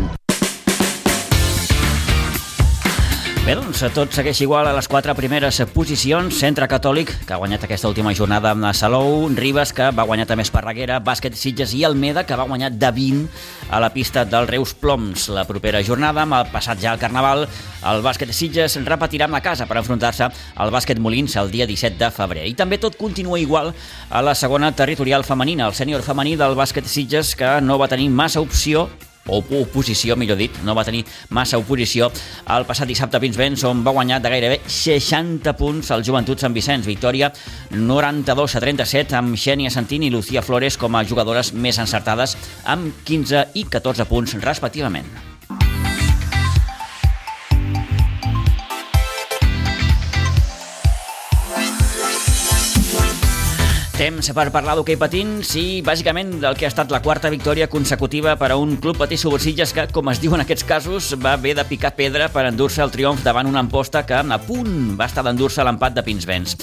[3.48, 6.36] Bé, doncs tot segueix igual a les quatre primeres posicions.
[6.36, 10.44] Centre Catòlic, que ha guanyat aquesta última jornada amb Salou, Ribas, que va guanyar també
[10.44, 14.76] Esparreguera, Bàsquet Sitges i Almeda, que va guanyar de 20 a la pista del Reus
[14.76, 15.30] Ploms.
[15.32, 17.48] La propera jornada, amb el passat ja al Carnaval,
[17.88, 22.04] el Bàsquet Sitges repetirà amb la casa per enfrontar-se al Bàsquet Molins el dia 17
[22.04, 22.50] de febrer.
[22.52, 23.72] I també tot continua igual
[24.12, 28.12] a la segona territorial femenina, el sènior femení del Bàsquet Sitges, que no va tenir
[28.12, 28.90] massa opció
[29.28, 32.10] o oposició, millor dit, no va tenir massa oposició
[32.56, 36.56] el passat dissabte a Pinsbens, on va guanyar de gairebé 60 punts el Joventut Sant
[36.56, 36.88] Vicenç.
[36.88, 37.32] Victòria
[37.72, 42.94] 92 a 37 amb Xènia Santini i Lucía Flores com a jugadores més encertades amb
[43.08, 45.27] 15 i 14 punts respectivament.
[53.98, 58.36] Temps per parlar d'hoquei patins i bàsicament del que ha estat la quarta victòria consecutiva
[58.38, 61.56] per a un club patí Subursitges que, com es diu en aquests casos, va haver
[61.58, 65.26] de picar pedra per endur-se el triomf davant una amposta que a punt va estar
[65.26, 66.54] d'endur-se l'empat de Pinsbens.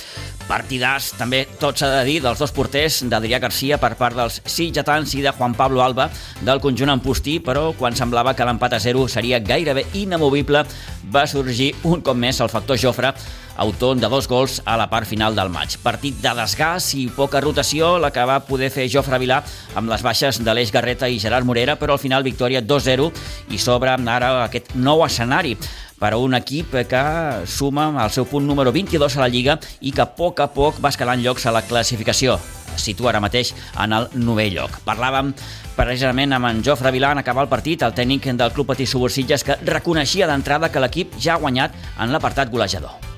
[0.47, 5.19] Partidars, també tot s'ha de dir, dels dos porters d'Adrià Garcia per part dels sitgetans
[5.19, 6.13] i de Juan Pablo Alba
[6.47, 10.63] del conjunt Ampustí, però quan semblava que l'empat a zero seria gairebé inamovible,
[11.11, 13.11] va sorgir un cop més el factor Jofre
[13.57, 15.77] autor de dos gols a la part final del maig.
[15.83, 19.43] Partit de desgàs i poca rotació, la que va poder fer Jofre Vilà
[19.79, 23.11] amb les baixes de l'Eix Garreta i Gerard Morera, però al final victòria 2-0
[23.55, 25.57] i s'obre ara aquest nou escenari
[25.99, 27.05] per a un equip que
[27.47, 30.83] suma el seu punt número 22 a la Lliga i que a poc a poc
[30.83, 32.37] va escalant llocs a la classificació.
[32.75, 34.81] Es situa ara mateix en el novè lloc.
[34.85, 35.31] Parlàvem
[35.79, 39.47] precisament amb en Jofre Vilà en acabar el partit, el tècnic del Club Patí Subursitges,
[39.47, 43.14] que reconeixia d'entrada que l'equip ja ha guanyat en l'apartat golejador.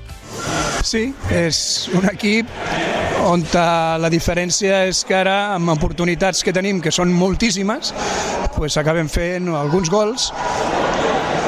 [0.87, 2.51] Sí, és un equip
[3.27, 7.93] on la diferència és que ara, amb oportunitats que tenim, que són moltíssimes,
[8.55, 10.31] pues acabem fent alguns gols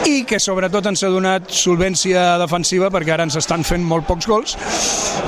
[0.10, 4.28] i que sobretot ens ha donat solvència defensiva perquè ara ens estan fent molt pocs
[4.30, 4.56] gols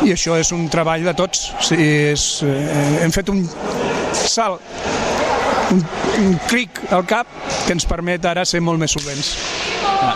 [0.06, 1.52] i això és un treball de tots.
[1.58, 3.44] O sigui, és, eh, hem fet un
[4.26, 4.62] salt,
[5.72, 5.84] un,
[6.26, 7.28] un clic al cap
[7.66, 9.36] que ens permet ara ser molt més solvents.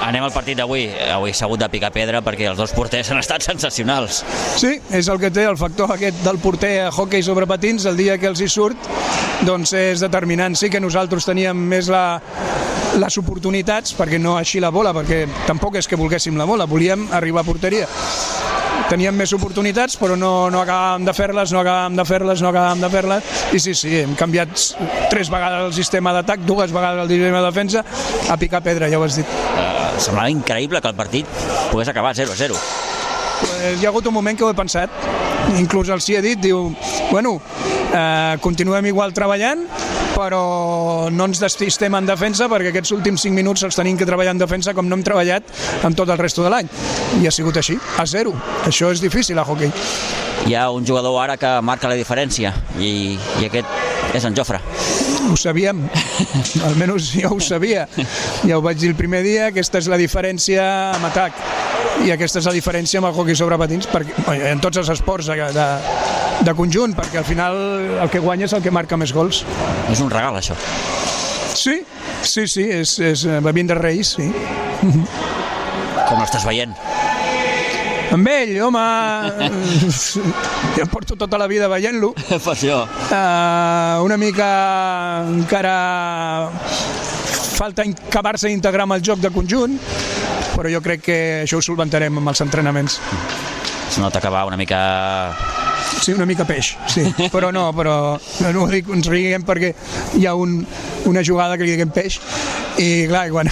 [0.06, 0.86] Anem al partit d'avui.
[1.14, 4.22] Avui s'ha hagut de picar pedra perquè els dos porters han estat sensacionals.
[4.62, 7.98] Sí, és el que té el factor aquest del porter a hockey sobre patins, el
[7.98, 8.90] dia que els hi surt,
[9.48, 10.56] doncs és determinant.
[10.58, 12.06] Sí que nosaltres teníem més la,
[13.02, 17.10] les oportunitats, perquè no així la bola, perquè tampoc és que volguéssim la bola, volíem
[17.14, 17.90] arribar a porteria
[18.90, 22.84] teníem més oportunitats però no, no acabàvem de fer-les, no acabàvem de fer-les, no acabàvem
[22.86, 24.54] de fer-les i sí, sí, hem canviat
[25.12, 27.86] tres vegades el sistema d'atac, dues vegades el sistema de defensa
[28.30, 29.38] a picar pedra, ja ho has dit.
[29.56, 31.40] Uh, semblava increïble que el partit
[31.72, 32.60] pogués acabar 0-0.
[33.36, 34.92] Pues hi ha hagut un moment que ho he pensat,
[35.60, 36.70] inclús el sí ha dit, diu,
[37.12, 37.36] bueno,
[37.92, 39.66] eh, continuem igual treballant,
[40.16, 44.34] però no ens destistem en defensa perquè aquests últims 5 minuts els tenim que treballar
[44.36, 45.52] en defensa com no hem treballat
[45.84, 46.70] en tot el resto de l'any.
[47.22, 48.34] I ha sigut així, a zero.
[48.66, 49.72] Això és difícil a hockey.
[50.46, 54.62] Hi ha un jugador ara que marca la diferència i, i aquest és en Jofre.
[55.26, 55.84] Ho sabíem,
[56.70, 57.88] almenys jo ho sabia.
[58.46, 60.64] Ja ho vaig dir el primer dia, aquesta és la diferència
[60.94, 61.44] amb atac
[62.06, 64.16] i aquesta és la diferència amb el hockey sobre patins perquè,
[64.52, 65.68] en tots els esports de, de,
[66.46, 67.58] de conjunt, perquè al final
[68.06, 69.44] el que guanya és el que marca més gols.
[69.92, 70.58] És un regal, això.
[71.56, 71.80] Sí,
[72.22, 74.30] sí, sí, és, és bevint de Reis, sí.
[76.10, 76.76] Com l'estàs veient?
[78.14, 78.82] Amb ell, home,
[80.78, 82.14] jo porto tota la vida veient-lo.
[82.30, 82.84] Per això.
[83.10, 84.48] Uh, una mica
[85.26, 86.52] encara
[87.56, 89.78] falta acabar-se d'integrar amb el joc de conjunt,
[90.54, 93.00] però jo crec que això ho solventarem amb els entrenaments.
[93.90, 94.80] Es nota que va una mica
[96.02, 97.06] Sí, una mica peix, sí.
[97.34, 99.74] Però no, però no, no ho dic, ens riguem perquè
[100.20, 100.60] hi ha un,
[101.10, 102.20] una jugada que li diguem peix
[102.82, 103.50] i clar, quan,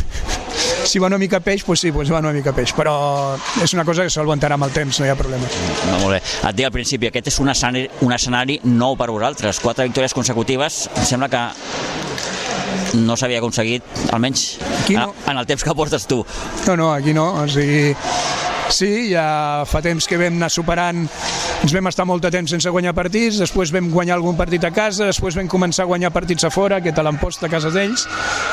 [0.86, 2.93] si va una mica peix, doncs sí, doncs va una mica peix, però
[3.63, 5.47] és una cosa que s'aguantarà amb el temps, no hi ha problema.
[5.89, 6.21] No, molt bé.
[6.21, 10.15] Et dic al principi, aquest és un escenari, un escenari nou per vosaltres, quatre victòries
[10.15, 11.43] consecutives, em sembla que
[12.99, 14.43] no s'havia aconseguit, almenys
[14.93, 15.13] no.
[15.29, 16.21] en el temps que portes tu.
[16.67, 17.93] No, no, aquí no, o sigui,
[18.70, 21.03] sí, ja fa temps que vam anar superant.
[21.64, 24.72] Ens vam estar molt de temps sense guanyar partits, després vam guanyar algun partit a
[24.76, 28.07] casa, després vam començar a guanyar partits a fora, aquest a l'empost a casa d'ells,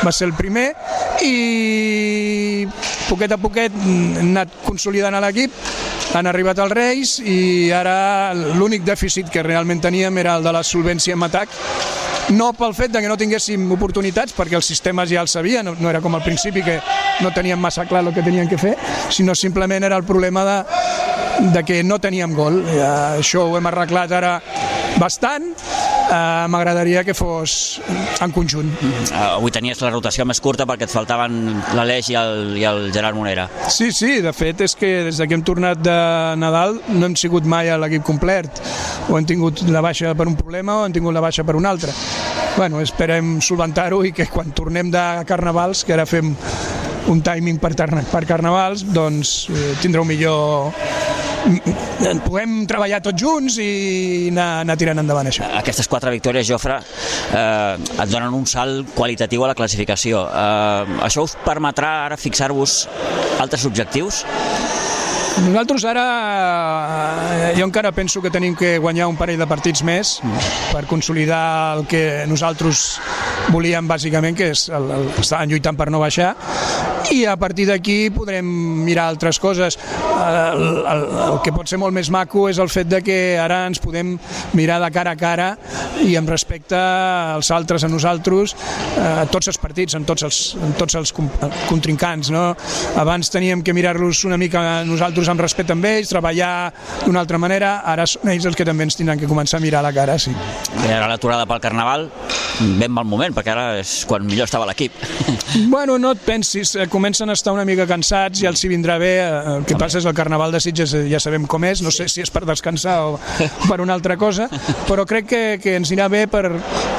[0.04, 0.70] va ser el primer,
[1.26, 2.66] i
[3.08, 5.54] poquet a poquet hem anat consolidant l'equip,
[6.14, 10.64] han arribat els Reis i ara l'únic dèficit que realment teníem era el de la
[10.66, 11.54] solvència en atac
[12.30, 15.74] no pel fet de que no tinguéssim oportunitats, perquè el sistema ja el sabia, no,
[15.78, 16.78] no era com al principi que
[17.20, 18.76] no teníem massa clar el que tenien que fer,
[19.10, 20.58] sinó simplement era el problema de,
[21.54, 22.60] de que no teníem gol.
[22.68, 24.34] Ja, això ho hem arreglat ara
[25.00, 25.46] bastant,
[26.10, 27.80] uh, m'agradaria que fos
[28.20, 28.68] en conjunt.
[28.82, 31.38] Uh, avui tenies la rotació més curta perquè et faltaven
[31.76, 33.48] l'Aleix i, el, i el Gerard Monera.
[33.72, 35.96] Sí, sí, de fet és que des que hem tornat de
[36.40, 38.60] Nadal no hem sigut mai a l'equip complet.
[39.08, 41.68] O hem tingut la baixa per un problema o hem tingut la baixa per un
[41.68, 41.94] altre.
[42.56, 46.34] Bueno, esperem solventar-ho i que quan tornem de Carnavals, que ara fem
[47.10, 47.72] un timing per,
[48.10, 51.19] per Carnavals, doncs eh, tindreu millor mm,
[52.24, 55.48] puguem treballar tots junts i anar, anar tirant endavant això.
[55.60, 60.26] Aquestes quatre victòries, Jofre, eh, et donen un salt qualitatiu a la classificació.
[60.28, 62.82] Eh, això us permetrà ara fixar-vos
[63.40, 64.24] altres objectius?
[65.40, 66.04] Nosaltres ara,
[67.32, 70.18] eh, jo encara penso que tenim que guanyar un parell de partits més
[70.72, 72.98] per consolidar el que nosaltres
[73.48, 76.34] volíem bàsicament, que és el, el, estaven lluitant per no baixar,
[77.10, 78.46] i a partir d'aquí podrem
[78.84, 79.76] mirar altres coses.
[80.20, 83.64] El, el, el que pot ser molt més maco és el fet de que ara
[83.68, 84.14] ens podem
[84.56, 85.48] mirar de cara a cara
[86.04, 88.54] i amb respecte als altres, a nosaltres,
[89.00, 91.14] a tots els partits, en tots els, en tots els
[91.68, 92.30] contrincants.
[92.30, 92.50] No?
[93.00, 96.70] Abans teníem que mirar-los una mica nosaltres amb respecte amb ells, treballar
[97.04, 99.82] d'una altra manera, ara són ells els que també ens tindran que començar a mirar
[99.82, 100.34] a la cara, sí.
[100.84, 102.08] I ara l'aturada pel Carnaval,
[102.78, 104.94] ben mal moment, perquè ara és quan millor estava l'equip.
[105.70, 109.14] Bueno, no et pensis, comencen a estar una mica cansats i els hi vindrà bé,
[109.54, 112.20] el que passa és el Carnaval de Sitges ja sabem com és, no sé si
[112.20, 113.14] és per descansar o
[113.70, 114.50] per una altra cosa,
[114.84, 116.44] però crec que, que ens anirà bé per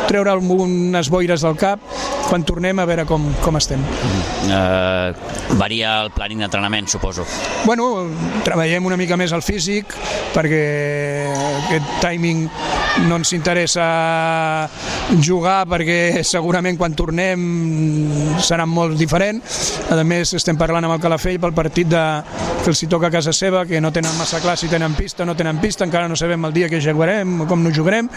[0.09, 1.85] treure unes boires del cap
[2.31, 3.81] quan tornem a veure com, com estem.
[4.47, 5.11] Uh,
[5.59, 7.25] varia el planning d'entrenament, suposo.
[7.65, 8.07] Bueno,
[8.47, 9.91] treballem una mica més el físic
[10.31, 10.61] perquè
[11.67, 12.45] aquest timing
[13.07, 13.85] no ens interessa
[15.23, 17.43] jugar perquè segurament quan tornem
[18.39, 19.41] serà molt diferent.
[19.91, 22.05] A més, estem parlant amb el Calafell pel partit de,
[22.63, 25.25] que els hi toca a casa seva, que no tenen massa clar si tenen pista
[25.25, 28.09] no tenen pista, encara no sabem el dia que jugarem o com no jugarem.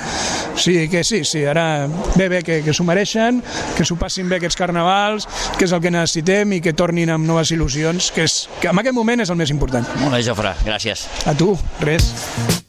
[0.57, 3.43] Sí, que sí, sí, ara bé, bé, que, que s'ho mereixen,
[3.77, 7.29] que s'ho passin bé aquests carnavals, que és el que necessitem i que tornin amb
[7.29, 9.89] noves il·lusions, que, és, que en aquest moment és el més important.
[10.03, 11.09] Molt bé, Jofre, gràcies.
[11.31, 12.64] A tu, res.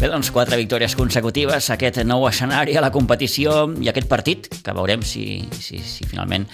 [0.00, 4.72] Bé, doncs quatre victòries consecutives, aquest nou escenari a la competició i aquest partit, que
[4.72, 6.46] veurem si, si, si finalment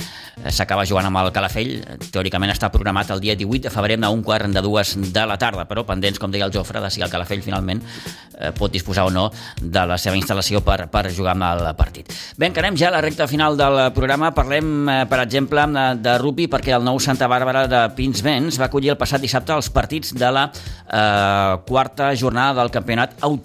[0.51, 1.77] s'acaba jugant amb el Calafell.
[2.11, 5.39] Teòricament està programat el dia 18 de febrer a un quart de dues de la
[5.39, 9.07] tarda, però pendents, com deia el Jofre, de si el Calafell finalment eh, pot disposar
[9.07, 9.29] o no
[9.63, 12.11] de la seva instal·lació per, per jugar amb el partit.
[12.35, 14.33] Bé, encarem ja la recta final del programa.
[14.35, 18.67] Parlem, eh, per exemple, de, de rugby, perquè el nou Santa Bàrbara de Pinsbens va
[18.67, 23.36] acollir el passat dissabte els partits de la eh, quarta jornada del campionat autonòmic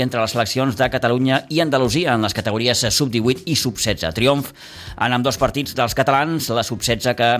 [0.00, 4.12] entre les seleccions de Catalunya i Andalusia en les categories sub-18 i sub-16.
[4.14, 4.52] Triomf
[5.00, 7.30] en amb dos partits dels catalans, la sub-16 que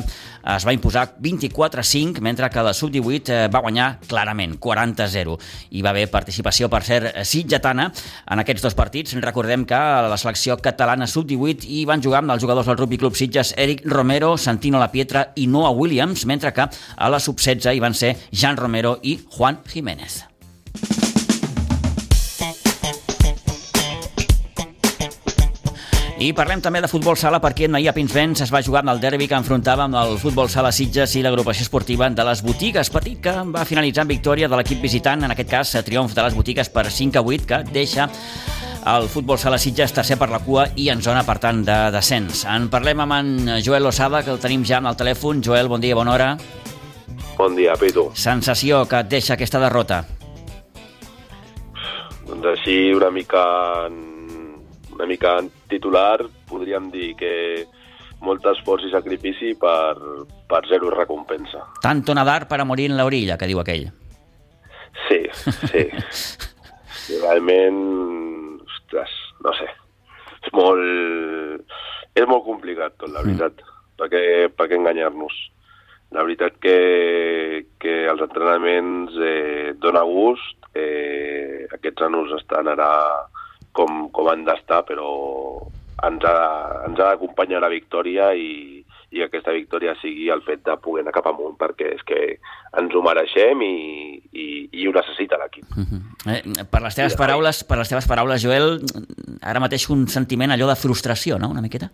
[0.54, 5.36] es va imposar 24-5, mentre que la sub-18 va guanyar clarament, 40-0.
[5.70, 7.90] Hi va haver participació, per ser sitgetana,
[8.30, 9.14] en aquests dos partits.
[9.20, 13.16] Recordem que la selecció catalana sub-18 hi van jugar amb els jugadors del Rugby Club
[13.16, 17.84] Sitges Eric Romero, Santino La Pietra i Noah Williams, mentre que a la sub-16 hi
[17.84, 20.24] van ser Jan Romero i Juan Jiménez.
[26.20, 28.98] I parlem també de futbol sala perquè ahir a Pinsbens es va jugar amb el
[29.00, 32.90] derbi que enfrontava amb el futbol sala Sitges i l'agrupació esportiva de les botigues.
[32.92, 36.34] Partit que va finalitzar en victòria de l'equip visitant, en aquest cas triomf de les
[36.36, 38.10] botigues per 5 a 8, que deixa
[38.92, 42.44] el futbol sala Sitges tercer per la cua i en zona, per tant, de descens.
[42.44, 43.30] En parlem amb en
[43.64, 45.40] Joel Osada, que el tenim ja amb el telèfon.
[45.40, 46.34] Joel, bon dia, bona hora.
[47.38, 48.10] Bon dia, Pitu.
[48.12, 50.02] Sensació que et deixa aquesta derrota?
[52.28, 53.46] Doncs així una mica
[55.00, 57.32] una mica en titular podríem dir que
[58.20, 59.96] molt esforç i sacrifici per,
[60.48, 61.64] per zero recompensa.
[61.80, 63.88] Tanto nadar para morir en la orilla, que diu aquell.
[65.08, 65.22] Sí,
[65.70, 65.86] sí.
[67.06, 67.80] sí realment,
[68.66, 69.14] ostres,
[69.44, 69.68] no sé,
[70.40, 71.78] és molt,
[72.14, 73.80] és molt complicat tot, la veritat, mm.
[74.00, 74.22] perquè,
[74.56, 75.38] perquè enganyar-nos.
[76.10, 82.88] La veritat que, que els entrenaments eh, dona gust, eh, aquests anos estan ara
[83.72, 85.10] com, com han d'estar, però
[86.06, 86.36] ens ha,
[86.88, 91.14] ens ha d'acompanyar la victòria i, i aquesta victòria sigui el fet de poder anar
[91.16, 92.20] cap amunt, perquè és que
[92.80, 93.74] ens ho mereixem i,
[94.32, 94.46] i,
[94.80, 95.66] i ho necessita l'equip.
[95.74, 96.00] Uh -huh.
[96.36, 98.80] eh, per, les teves paraules, per les teves paraules, Joel,
[99.42, 101.90] ara mateix un sentiment allò de frustració, no?, una miqueta?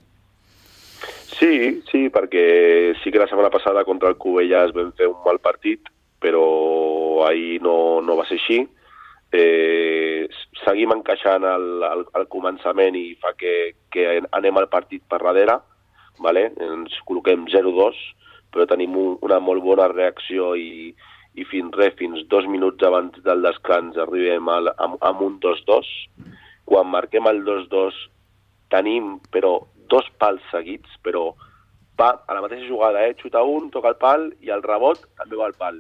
[1.39, 5.39] Sí, sí, perquè sí que la setmana passada contra el Covelles vam fer un mal
[5.39, 5.81] partit,
[6.19, 8.67] però ahir no, no va ser així,
[9.33, 10.29] eh,
[10.65, 14.07] seguim encaixant al, al, al començament i fa que, que
[14.39, 15.59] anem al partit per darrere,
[16.23, 16.49] vale?
[16.63, 18.01] ens col·loquem 0-2,
[18.55, 20.95] però tenim un, una molt bona reacció i,
[21.37, 25.91] i fins res, fins dos minuts abans del descans arribem al, amb, amb un 2-2.
[26.67, 27.99] Quan marquem el 2-2
[28.73, 31.29] tenim, però, dos pals seguits, però
[31.99, 33.15] va a la mateixa jugada, eh?
[33.21, 35.79] xuta un, toca el pal i el rebot també va al pal.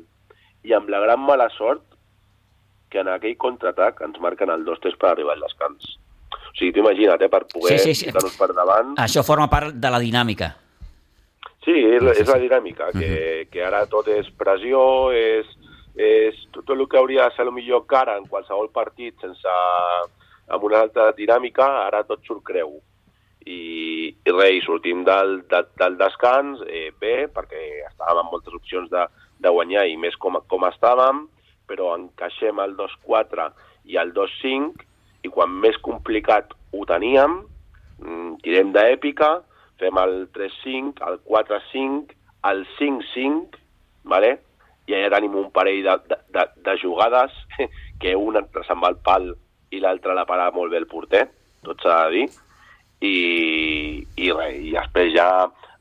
[0.66, 1.95] I amb la gran mala sort
[2.96, 5.98] que en aquell contraatac ens marquen el 2-3 per arribar al descans.
[6.32, 8.38] O sigui, tu imagina't, eh, per poder sí, sí, sí.
[8.40, 8.94] per davant...
[9.02, 10.54] Això forma part de la dinàmica.
[11.66, 13.48] Sí, és, sí, és la dinàmica, que, uh -huh.
[13.52, 15.46] que ara tot és pressió, és,
[15.96, 19.48] és tot el que hauria de ser el millor cara en qualsevol partit sense
[20.48, 22.80] amb una altra dinàmica, ara tot surt creu.
[23.44, 28.90] I, i res, sortim del, de, del descans eh, bé, perquè estàvem amb moltes opcions
[28.90, 29.06] de,
[29.38, 31.28] de guanyar i més com, com estàvem,
[31.68, 33.50] però encaixem el 2-4
[33.92, 34.86] i el 2-5
[35.26, 37.40] i quan més complicat ho teníem,
[37.98, 39.30] mm, tirem d'èpica,
[39.80, 42.14] fem el 3-5, el 4-5,
[42.50, 43.62] el 5-5,
[44.04, 44.36] vale?
[44.86, 47.34] i allà tenim un parell de, de, de, de jugades
[48.00, 49.32] que una se'n va al pal
[49.74, 51.24] i l'altra la para molt bé el porter,
[51.66, 52.26] tot s'ha de dir,
[53.02, 53.16] i,
[54.16, 55.26] i, res, i després ja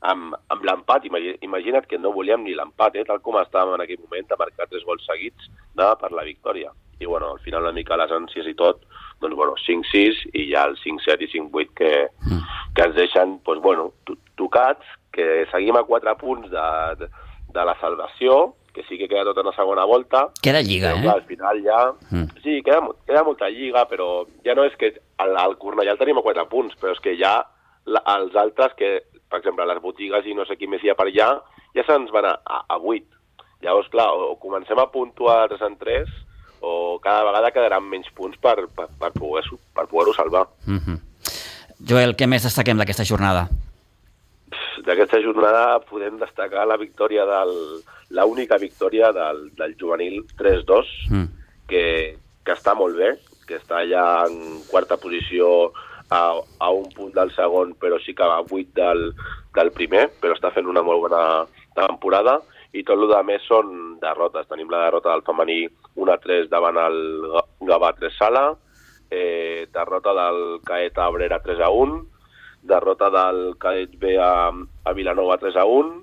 [0.00, 4.02] amb, amb l'empat, imagina't que no volíem ni l'empat, eh, tal com estàvem en aquell
[4.02, 6.72] moment, de marcar tres gols seguits de, per la victòria.
[7.00, 8.84] I bueno, al final una mica les ànsies i tot,
[9.20, 11.92] doncs bueno, 5-6 i ja el 5-7 i 5-8 que,
[12.24, 12.44] mm.
[12.76, 13.90] que ens deixen, doncs bueno,
[14.36, 16.68] tocats, que seguim a 4 punts de,
[17.00, 17.10] de,
[17.56, 20.26] de la salvació, que sí que queda tot en la segona volta.
[20.44, 21.04] Queda lliga, però, eh?
[21.06, 21.82] Clar, al final ja...
[22.10, 22.42] Mm.
[22.44, 26.20] Sí, queda, queda molta lliga, però ja no és que el, el Cornellà el tenim
[26.20, 27.38] a 4 punts, però és que ja
[27.88, 28.90] la, els altres, que
[29.30, 31.28] per exemple les botigues i no sé qui més hi ha per allà,
[31.74, 33.04] ja se'ns van a, a, a 8.
[33.64, 36.14] Llavors, clar, o, o comencem a puntuar 3 en 3,
[36.66, 40.46] o cada vegada quedaran menys punts per, per, per poder-ho per poder salvar.
[40.66, 40.98] Mm -hmm.
[41.88, 43.48] Joel, què més destaquem d'aquesta jornada?
[44.86, 51.24] D'aquesta jornada podem destacar la victòria del la única victòria del, del juvenil 3-2, mm.
[51.66, 53.16] que, que està molt bé,
[53.46, 55.72] que està ja en quarta posició
[56.10, 56.22] a,
[56.58, 59.10] a un punt del segon, però sí que a vuit del,
[59.56, 61.22] del primer, però està fent una molt bona
[61.76, 62.40] temporada
[62.76, 64.48] i tot el que més són derrotes.
[64.50, 65.62] Tenim la derrota del femení
[65.96, 66.98] 1-3 davant el
[67.68, 68.46] Gavà 3 Sala,
[69.10, 72.02] eh, derrota del Caet Abrera 3-1,
[72.66, 76.02] derrota del Caet B a, a Vilanova 3-1,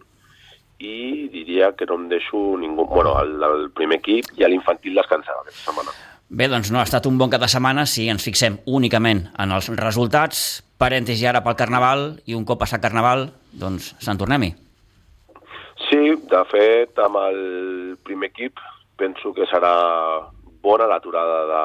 [0.84, 2.88] i diria que no em deixo ningú...
[2.89, 5.93] Bueno, el, el primer equip i l'infantil descansava aquesta setmana.
[6.34, 9.51] Bé, doncs no ha estat un bon cap de setmana si ens fixem únicament en
[9.53, 14.49] els resultats, parèntesi ara pel Carnaval, i un cop passat Carnaval, doncs se'n tornem-hi.
[15.84, 17.38] Sí, de fet, amb el
[18.07, 18.57] primer equip
[18.97, 19.75] penso que serà
[20.65, 21.61] bona l'aturada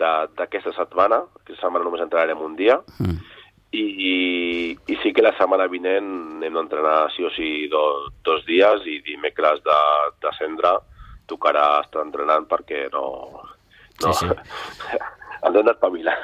[0.00, 1.22] d'aquesta setmana.
[1.44, 2.80] Aquesta setmana només entrarem un dia.
[2.98, 3.18] Mm.
[3.72, 3.86] I,
[4.90, 8.98] I sí que la setmana vinent hem d'entrenar sí o sí do, dos dies i
[9.06, 9.82] dimecres de,
[10.20, 10.80] de cendre
[11.30, 13.06] tocarà estar entrenant perquè no...
[14.04, 15.00] no sí, sí.
[15.42, 16.14] ens hem d'espavilar.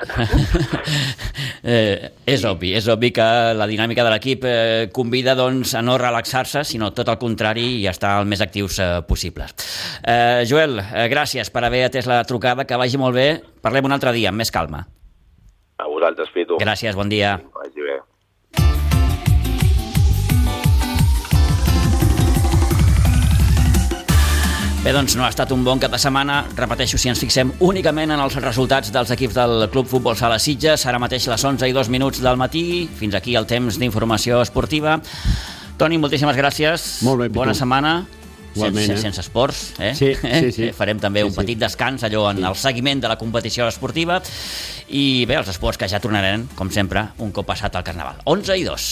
[1.62, 3.26] eh, és obvi, és obvi que
[3.58, 7.88] la dinàmica de l'equip eh, convida doncs, a no relaxar-se, sinó tot el contrari i
[7.90, 9.56] estar el més actius eh, possibles.
[10.02, 13.28] Eh, Joel, eh, gràcies per haver atès la trucada, que vagi molt bé.
[13.62, 14.86] Parlem un altre dia, amb més calma.
[15.78, 16.56] A vosaltres, Pitu.
[16.62, 17.36] Gràcies, bon dia.
[17.54, 17.67] Vagi
[24.88, 24.94] bé.
[24.96, 26.40] Doncs no ha estat un bon cap de setmana.
[26.56, 30.86] Repeteixo, si ens fixem únicament en els resultats dels equips del Club Futbol Sala Sitges,
[30.88, 34.98] ara mateix les 11 i 2 minuts del matí, fins aquí el temps d'informació esportiva.
[35.78, 36.86] Toni, moltíssimes gràcies.
[37.06, 37.42] Molt bé, Pitu.
[37.42, 37.98] Bona setmana.
[38.56, 39.02] Igualment, sense, eh?
[39.04, 39.92] sense esports, eh?
[39.94, 40.70] Sí, sí, sí.
[40.78, 41.38] Farem també Sí, un sí.
[41.42, 44.16] petit descans allò en el seguiment de la competició esportiva
[44.88, 48.24] i bé, els esports que ja tornaran, com sempre, un cop passat el Carnaval.
[48.24, 48.88] 11 i 2.